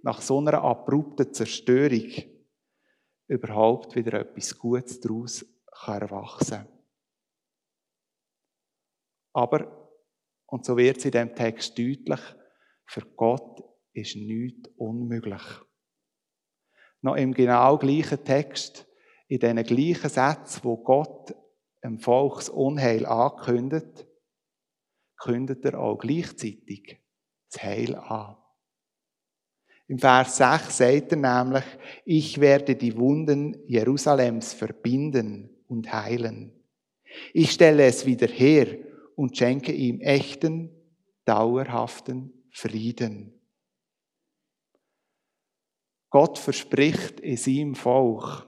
nach 0.01 0.21
so 0.21 0.39
einer 0.39 0.63
abrupten 0.63 1.32
Zerstörung, 1.32 2.12
überhaupt 3.27 3.95
wieder 3.95 4.21
etwas 4.21 4.58
Gutes 4.58 4.99
daraus 4.99 5.45
erwachsen 5.86 6.65
kann. 6.65 6.67
Aber, 9.34 9.91
und 10.47 10.65
so 10.65 10.77
wird 10.77 10.97
es 10.97 11.06
in 11.06 11.12
dem 11.12 11.36
Text 11.36 11.77
deutlich, 11.77 12.21
für 12.86 13.01
Gott 13.15 13.62
ist 13.93 14.15
nichts 14.15 14.69
unmöglich. 14.77 15.66
Noch 17.01 17.15
im 17.15 17.33
genau 17.33 17.77
gleichen 17.77 18.23
Text, 18.23 18.88
in 19.27 19.39
diesen 19.39 19.63
gleichen 19.63 20.10
Sätzen, 20.10 20.63
wo 20.63 20.77
Gott 20.77 21.36
dem 21.83 21.99
Volks 21.99 22.49
Unheil 22.49 23.05
ankündet, 23.05 24.07
kündet 25.17 25.63
er 25.65 25.79
auch 25.79 25.97
gleichzeitig 25.97 26.99
das 27.49 27.63
Heil 27.63 27.95
an. 27.95 28.38
Im 29.88 29.99
Vers 29.99 30.38
6 30.38 30.77
sagt 30.77 31.12
er 31.13 31.17
nämlich, 31.17 31.63
ich 32.03 32.41
werde 32.41 32.75
die 32.75 32.97
Wunden 32.97 33.57
Jerusalems 33.67 34.53
verbinden 34.53 35.49
und 35.67 35.91
heilen. 35.93 36.51
Ich 37.33 37.51
stelle 37.51 37.86
es 37.86 38.05
wieder 38.05 38.27
her 38.27 38.67
und 39.15 39.38
schenke 39.38 39.71
ihm 39.71 40.01
echten, 40.01 40.71
dauerhaften 41.23 42.33
Frieden. 42.51 43.37
Gott 46.10 46.38
verspricht 46.38 47.20
in 47.20 47.38
seinem 47.38 47.76
Volk, 47.76 48.48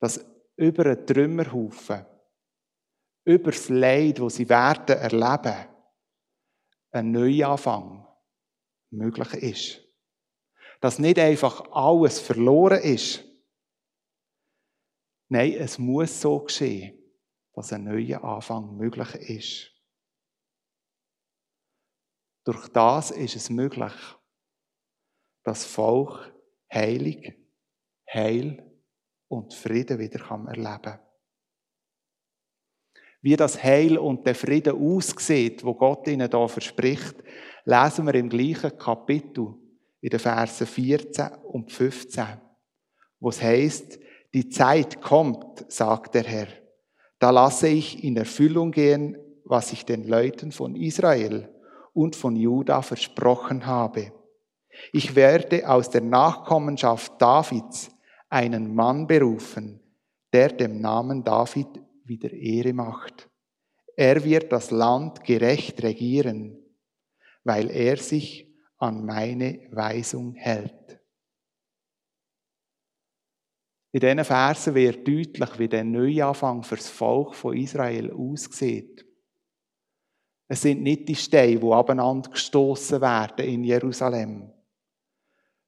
dass 0.00 0.24
über 0.56 0.86
einen 0.86 1.06
Trümmerhaufen, 1.06 2.06
über 3.26 3.50
das 3.50 3.68
Leid, 3.68 4.18
das 4.18 4.36
sie 4.36 4.48
werden 4.48 4.96
erleben, 4.96 5.68
ein 6.90 7.10
Neuanfang 7.10 8.06
möglich 8.90 9.34
ist. 9.34 9.80
Dass 10.80 10.98
nicht 10.98 11.18
einfach 11.18 11.70
alles 11.72 12.20
verloren 12.20 12.82
ist. 12.82 13.24
Nein, 15.28 15.52
es 15.54 15.78
muss 15.78 16.20
so 16.20 16.40
geschehen 16.40 17.04
dass 17.54 17.72
ein 17.72 17.84
neuer 17.84 18.22
Anfang 18.22 18.76
möglich 18.76 19.14
ist. 19.14 19.70
Durch 22.44 22.68
das 22.68 23.10
ist 23.10 23.36
es 23.36 23.48
möglich, 23.48 23.92
dass 25.44 25.64
Volk 25.64 26.33
heilig, 26.72 27.34
Heil 28.12 28.62
und 29.28 29.54
Frieden 29.54 29.98
wieder 29.98 30.18
kann 30.18 30.46
erleben 30.46 30.98
Wie 33.22 33.36
das 33.36 33.62
Heil 33.62 33.98
und 33.98 34.26
der 34.26 34.34
Frieden 34.34 34.76
aussieht, 34.76 35.64
wo 35.64 35.74
Gott 35.74 36.06
ihnen 36.08 36.30
da 36.30 36.46
verspricht, 36.46 37.16
lesen 37.64 38.06
wir 38.06 38.14
im 38.14 38.28
gleichen 38.28 38.76
Kapitel 38.78 39.54
in 40.00 40.10
den 40.10 40.20
Versen 40.20 40.66
14 40.66 41.28
und 41.44 41.72
15, 41.72 42.26
wo 43.20 43.30
es 43.30 43.42
heißt: 43.42 43.98
Die 44.34 44.48
Zeit 44.48 45.00
kommt, 45.00 45.70
sagt 45.72 46.14
der 46.14 46.24
Herr 46.24 46.48
da 47.24 47.30
lasse 47.30 47.68
ich 47.68 48.04
in 48.04 48.18
Erfüllung 48.18 48.70
gehen, 48.70 49.16
was 49.46 49.72
ich 49.72 49.86
den 49.86 50.06
Leuten 50.06 50.52
von 50.52 50.76
Israel 50.76 51.48
und 51.94 52.16
von 52.16 52.36
Juda 52.36 52.82
versprochen 52.82 53.64
habe. 53.64 54.12
Ich 54.92 55.14
werde 55.14 55.68
aus 55.68 55.90
der 55.90 56.00
Nachkommenschaft 56.00 57.20
Davids 57.20 57.90
einen 58.28 58.74
Mann 58.74 59.06
berufen, 59.06 59.80
der 60.32 60.48
dem 60.48 60.80
Namen 60.80 61.22
David 61.22 61.68
wieder 62.04 62.32
Ehre 62.32 62.72
macht. 62.72 63.30
Er 63.96 64.24
wird 64.24 64.50
das 64.52 64.70
Land 64.70 65.22
gerecht 65.24 65.82
regieren, 65.82 66.58
weil 67.44 67.70
er 67.70 67.96
sich 67.96 68.52
an 68.78 69.04
meine 69.04 69.60
Weisung 69.70 70.34
hält. 70.34 71.00
In 73.92 74.00
diesen 74.00 74.24
Versen 74.24 74.74
wird 74.74 75.06
deutlich, 75.06 75.58
wie 75.58 75.68
der 75.68 75.84
Neuanfang 75.84 76.64
für 76.64 76.74
das 76.74 76.88
Volk 76.88 77.36
von 77.36 77.56
Israel 77.56 78.10
aussieht. 78.12 79.06
Es 80.48 80.62
sind 80.62 80.82
nicht 80.82 81.08
die 81.08 81.14
Steine, 81.14 81.60
die 81.60 81.70
abeinander 81.70 82.30
gestoßen 82.30 83.00
werden 83.00 83.46
in 83.46 83.62
Jerusalem, 83.62 84.52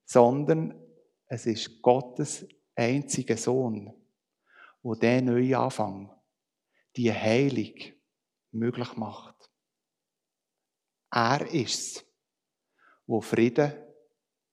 sondern 0.07 0.75
es 1.27 1.45
ist 1.45 1.83
Gottes 1.83 2.47
einziger 2.75 3.37
Sohn, 3.37 3.92
wo 4.83 4.95
der 4.95 5.21
Neuanfang, 5.21 6.11
die 6.97 7.12
Heilung 7.12 7.75
möglich 8.53 8.97
macht. 8.97 9.51
Er 11.11 11.47
ist 11.53 11.97
es, 11.99 12.07
wo 13.07 13.21
Frieden 13.21 13.75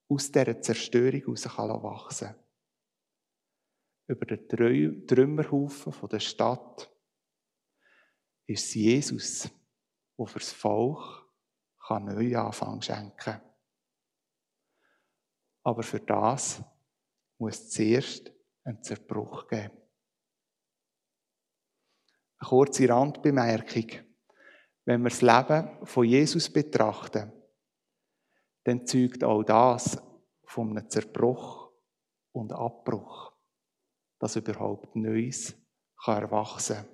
aus 0.09 0.29
dieser 0.29 0.61
Zerstörung 0.61 1.21
heraus 1.21 1.45
wachsen 1.57 2.27
kann 2.27 2.43
über 4.07 4.25
den 4.25 5.07
Trümmerhaufen 5.07 6.09
der 6.09 6.19
Stadt 6.19 6.89
ist 8.45 8.65
es 8.65 8.73
Jesus, 8.73 9.49
der 10.17 10.25
für 10.25 10.39
das 10.39 10.51
Volk 10.51 11.25
einen 11.87 12.15
neuen 12.15 12.35
Anfang 12.35 12.81
schenken 12.81 13.15
kann. 13.17 13.41
Aber 15.63 15.83
für 15.83 15.99
das 15.99 16.61
muss 17.37 17.69
zuerst 17.69 18.31
einen 18.63 18.83
Zerbruch 18.83 19.47
geben. 19.47 19.71
Eine 22.37 22.49
kurze 22.49 22.89
Randbemerkung. 22.89 23.87
Wenn 24.85 25.01
wir 25.01 25.09
das 25.09 25.21
Leben 25.21 25.85
von 25.85 26.05
Jesus 26.05 26.51
betrachten, 26.51 27.31
dann 28.65 28.85
zeugt 28.85 29.23
auch 29.23 29.43
das 29.43 30.01
von 30.45 30.77
einem 30.77 30.89
Zerbruch 30.89 31.71
und 32.33 32.51
Abbruch 32.51 33.33
dass 34.23 34.37
überhaupt 34.37 34.95
Neues 34.95 35.53
erwachsen 36.05 36.77
kann. 36.77 36.87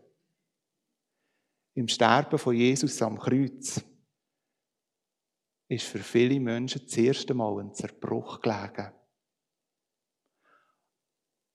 Im 1.75 1.87
Sterben 1.87 2.39
von 2.39 2.55
Jesus 2.55 2.99
am 3.03 3.19
Kreuz 3.19 3.85
ist 5.69 5.85
für 5.85 5.99
viele 5.99 6.39
Menschen 6.39 6.81
das 6.83 6.97
erste 6.97 7.33
Mal 7.33 7.59
ein 7.59 7.73
Zerbruch 7.73 8.41
gelegen. 8.41 8.91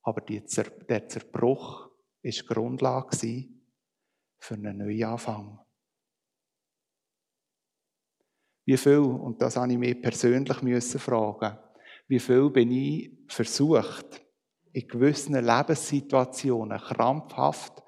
Aber 0.02 0.20
der 0.20 0.46
Zerbruch 0.46 1.90
war 2.22 2.46
Grundlage 2.46 3.48
für 4.38 4.54
einen 4.54 4.78
Neuanfang. 4.78 5.58
Wie 8.66 8.76
viel, 8.76 8.98
und 8.98 9.42
das 9.42 9.56
habe 9.56 9.72
ich 9.72 9.78
mir 9.78 10.00
persönlich 10.00 10.84
fragen, 10.84 11.58
wie 12.06 12.20
viel 12.20 12.50
bin 12.50 12.70
ich 12.70 13.12
versucht, 13.28 14.22
in 14.72 14.88
gewissen 14.88 15.34
Lebenssituationen 15.34 16.78
krampfhaft 16.78 17.82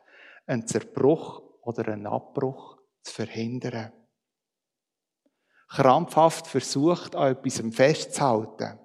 einen 0.46 0.66
Zerbruch 0.66 1.42
oder 1.62 1.88
einen 1.88 2.06
Abbruch 2.06 2.78
zu 3.02 3.14
verhindern. 3.14 3.92
Krampfhaft 5.68 6.46
versucht, 6.46 7.16
an 7.16 7.33
etwas 7.33 7.62
festzuhalten 7.74 8.79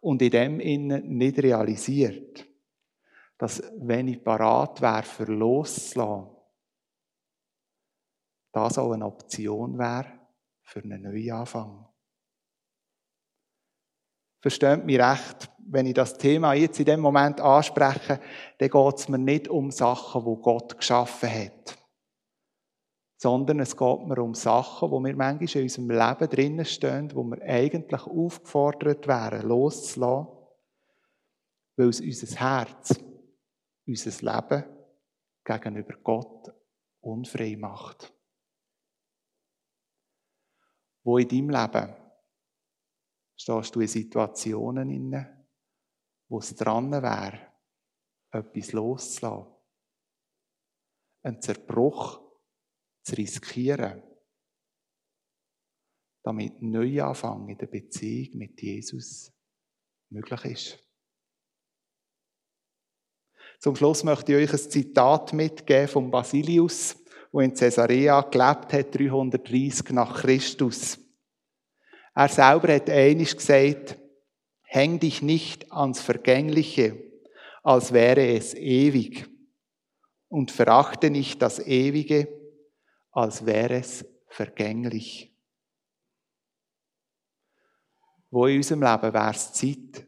und 0.00 0.22
in 0.22 0.30
dem 0.30 0.60
Innen 0.60 1.16
nicht 1.16 1.38
realisiert, 1.38 2.46
dass 3.38 3.62
wenn 3.78 4.08
ich 4.08 4.22
parat 4.22 4.80
wäre, 4.80 5.02
für 5.02 5.24
loszulassen, 5.24 6.36
das 8.52 8.78
auch 8.78 8.92
eine 8.92 9.06
Option 9.06 9.78
wäre 9.78 10.18
für 10.62 10.82
einen 10.82 11.02
Neuanfang. 11.02 11.88
Versteht 14.40 14.84
mich 14.84 14.98
recht, 14.98 15.50
wenn 15.70 15.86
ich 15.86 15.94
das 15.94 16.16
Thema 16.16 16.54
jetzt 16.54 16.78
in 16.78 16.86
dem 16.86 17.00
Moment 17.00 17.40
anspreche, 17.40 18.20
dann 18.58 18.68
geht 18.68 18.94
es 18.94 19.08
mir 19.08 19.18
nicht 19.18 19.48
um 19.48 19.70
Sachen, 19.70 20.24
wo 20.24 20.36
Gott 20.36 20.76
geschaffen 20.76 21.30
hat. 21.30 21.77
Sondern 23.20 23.58
es 23.58 23.76
geht 23.76 24.06
mir 24.06 24.22
um 24.22 24.34
Sachen, 24.34 24.92
wo 24.92 25.00
wir 25.00 25.14
manchmal 25.16 25.56
in 25.56 25.62
unserem 25.62 25.90
Leben 25.90 26.30
drinnen 26.30 26.64
stehen, 26.64 27.14
wo 27.14 27.24
wir 27.24 27.42
eigentlich 27.42 28.02
aufgefordert 28.06 29.08
wären, 29.08 29.46
loszulassen, 29.46 30.32
weil 31.76 31.88
es 31.88 32.00
unser 32.00 32.36
Herz, 32.38 32.94
unser 33.86 34.32
Leben 34.32 34.64
gegenüber 35.44 35.94
Gott 36.02 36.54
unfrei 37.00 37.56
macht. 37.56 38.14
Wo 41.02 41.18
in 41.18 41.28
deinem 41.28 41.50
Leben 41.50 41.96
stehst 43.36 43.74
du 43.74 43.80
in 43.80 43.88
Situationen 43.88 44.90
inne, 44.90 45.46
wo 46.28 46.38
es 46.38 46.54
dran 46.54 46.92
wäre, 46.92 47.52
etwas 48.30 48.72
loszulassen. 48.72 49.52
Einen 51.22 51.42
Zerbruch 51.42 52.27
zu 53.08 53.16
riskieren, 53.16 54.02
damit 56.22 56.60
Neuanfang 56.60 57.48
in 57.48 57.58
der 57.58 57.66
Beziehung 57.66 58.38
mit 58.38 58.60
Jesus 58.60 59.32
möglich 60.10 60.44
ist. 60.44 60.78
Zum 63.60 63.74
Schluss 63.74 64.04
möchte 64.04 64.32
ich 64.32 64.44
euch 64.44 64.52
ein 64.52 64.70
Zitat 64.70 65.32
mitgeben 65.32 65.88
von 65.88 66.10
Basilius, 66.10 66.96
der 67.32 67.40
in 67.40 67.54
Caesarea 67.54 68.20
gelebt 68.22 68.72
hat, 68.72 68.94
330 68.94 69.90
nach 69.90 70.20
Christus. 70.20 70.98
Er 72.14 72.28
selber 72.28 72.74
hat 72.74 72.90
einisch 72.90 73.36
gesagt, 73.36 73.98
häng 74.62 75.00
dich 75.00 75.22
nicht 75.22 75.72
ans 75.72 76.00
Vergängliche, 76.00 77.02
als 77.62 77.92
wäre 77.92 78.28
es 78.28 78.54
ewig, 78.54 79.28
und 80.28 80.50
verachte 80.50 81.10
nicht 81.10 81.40
das 81.40 81.58
Ewige, 81.58 82.37
als 83.10 83.44
wäre 83.44 83.78
es 83.78 84.04
vergänglich. 84.26 85.34
Wo 88.30 88.46
in 88.46 88.58
unserem 88.58 88.82
Leben 88.82 89.12
wäre 89.14 89.30
es 89.30 89.52
Zeit, 89.52 90.06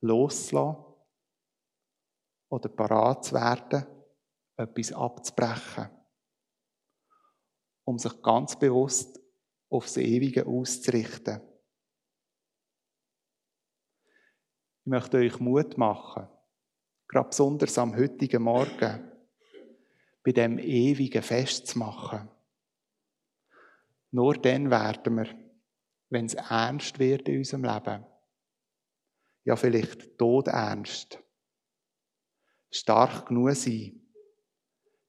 loszulassen 0.00 0.84
oder 2.48 2.68
parat 2.68 3.24
zu 3.24 3.34
werden, 3.34 3.86
etwas 4.56 4.92
abzubrechen, 4.92 5.88
um 7.84 7.98
sich 7.98 8.20
ganz 8.22 8.58
bewusst 8.58 9.20
aufs 9.68 9.96
Ewige 9.96 10.46
auszurichten. 10.46 11.40
Ich 14.80 14.90
möchte 14.90 15.18
euch 15.18 15.38
Mut 15.38 15.76
machen, 15.76 16.28
gerade 17.06 17.28
besonders 17.28 17.76
am 17.78 17.94
heutigen 17.94 18.42
Morgen, 18.42 19.07
bei 20.28 20.32
dem 20.32 20.58
Ewigen 20.58 21.22
festzumachen. 21.22 22.28
Nur 24.10 24.34
dann 24.34 24.70
werden 24.70 25.16
wir, 25.16 25.34
wenn 26.10 26.26
es 26.26 26.34
ernst 26.34 26.98
wird 26.98 27.28
in 27.30 27.38
unserem 27.38 27.64
Leben, 27.64 28.04
ja 29.44 29.56
vielleicht 29.56 30.18
todernst, 30.18 31.18
stark 32.70 33.28
genug 33.28 33.54
sein, 33.54 34.06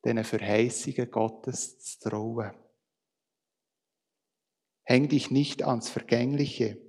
diesen 0.06 0.24
Verheißungen 0.24 1.12
Gottes 1.12 1.80
zu 1.80 2.10
trauen. 2.10 2.54
Häng 4.84 5.10
dich 5.10 5.32
nicht 5.32 5.64
ans 5.64 5.90
Vergängliche, 5.90 6.82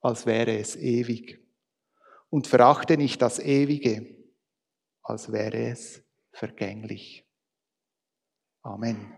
als 0.00 0.24
wäre 0.24 0.56
es 0.56 0.76
ewig. 0.76 1.44
Und 2.30 2.46
verachte 2.46 2.96
nicht 2.96 3.20
das 3.20 3.40
Ewige, 3.40 4.16
als 5.02 5.32
wäre 5.32 5.70
es 5.70 6.04
vergänglich. 6.30 7.25
Amen. 8.66 9.16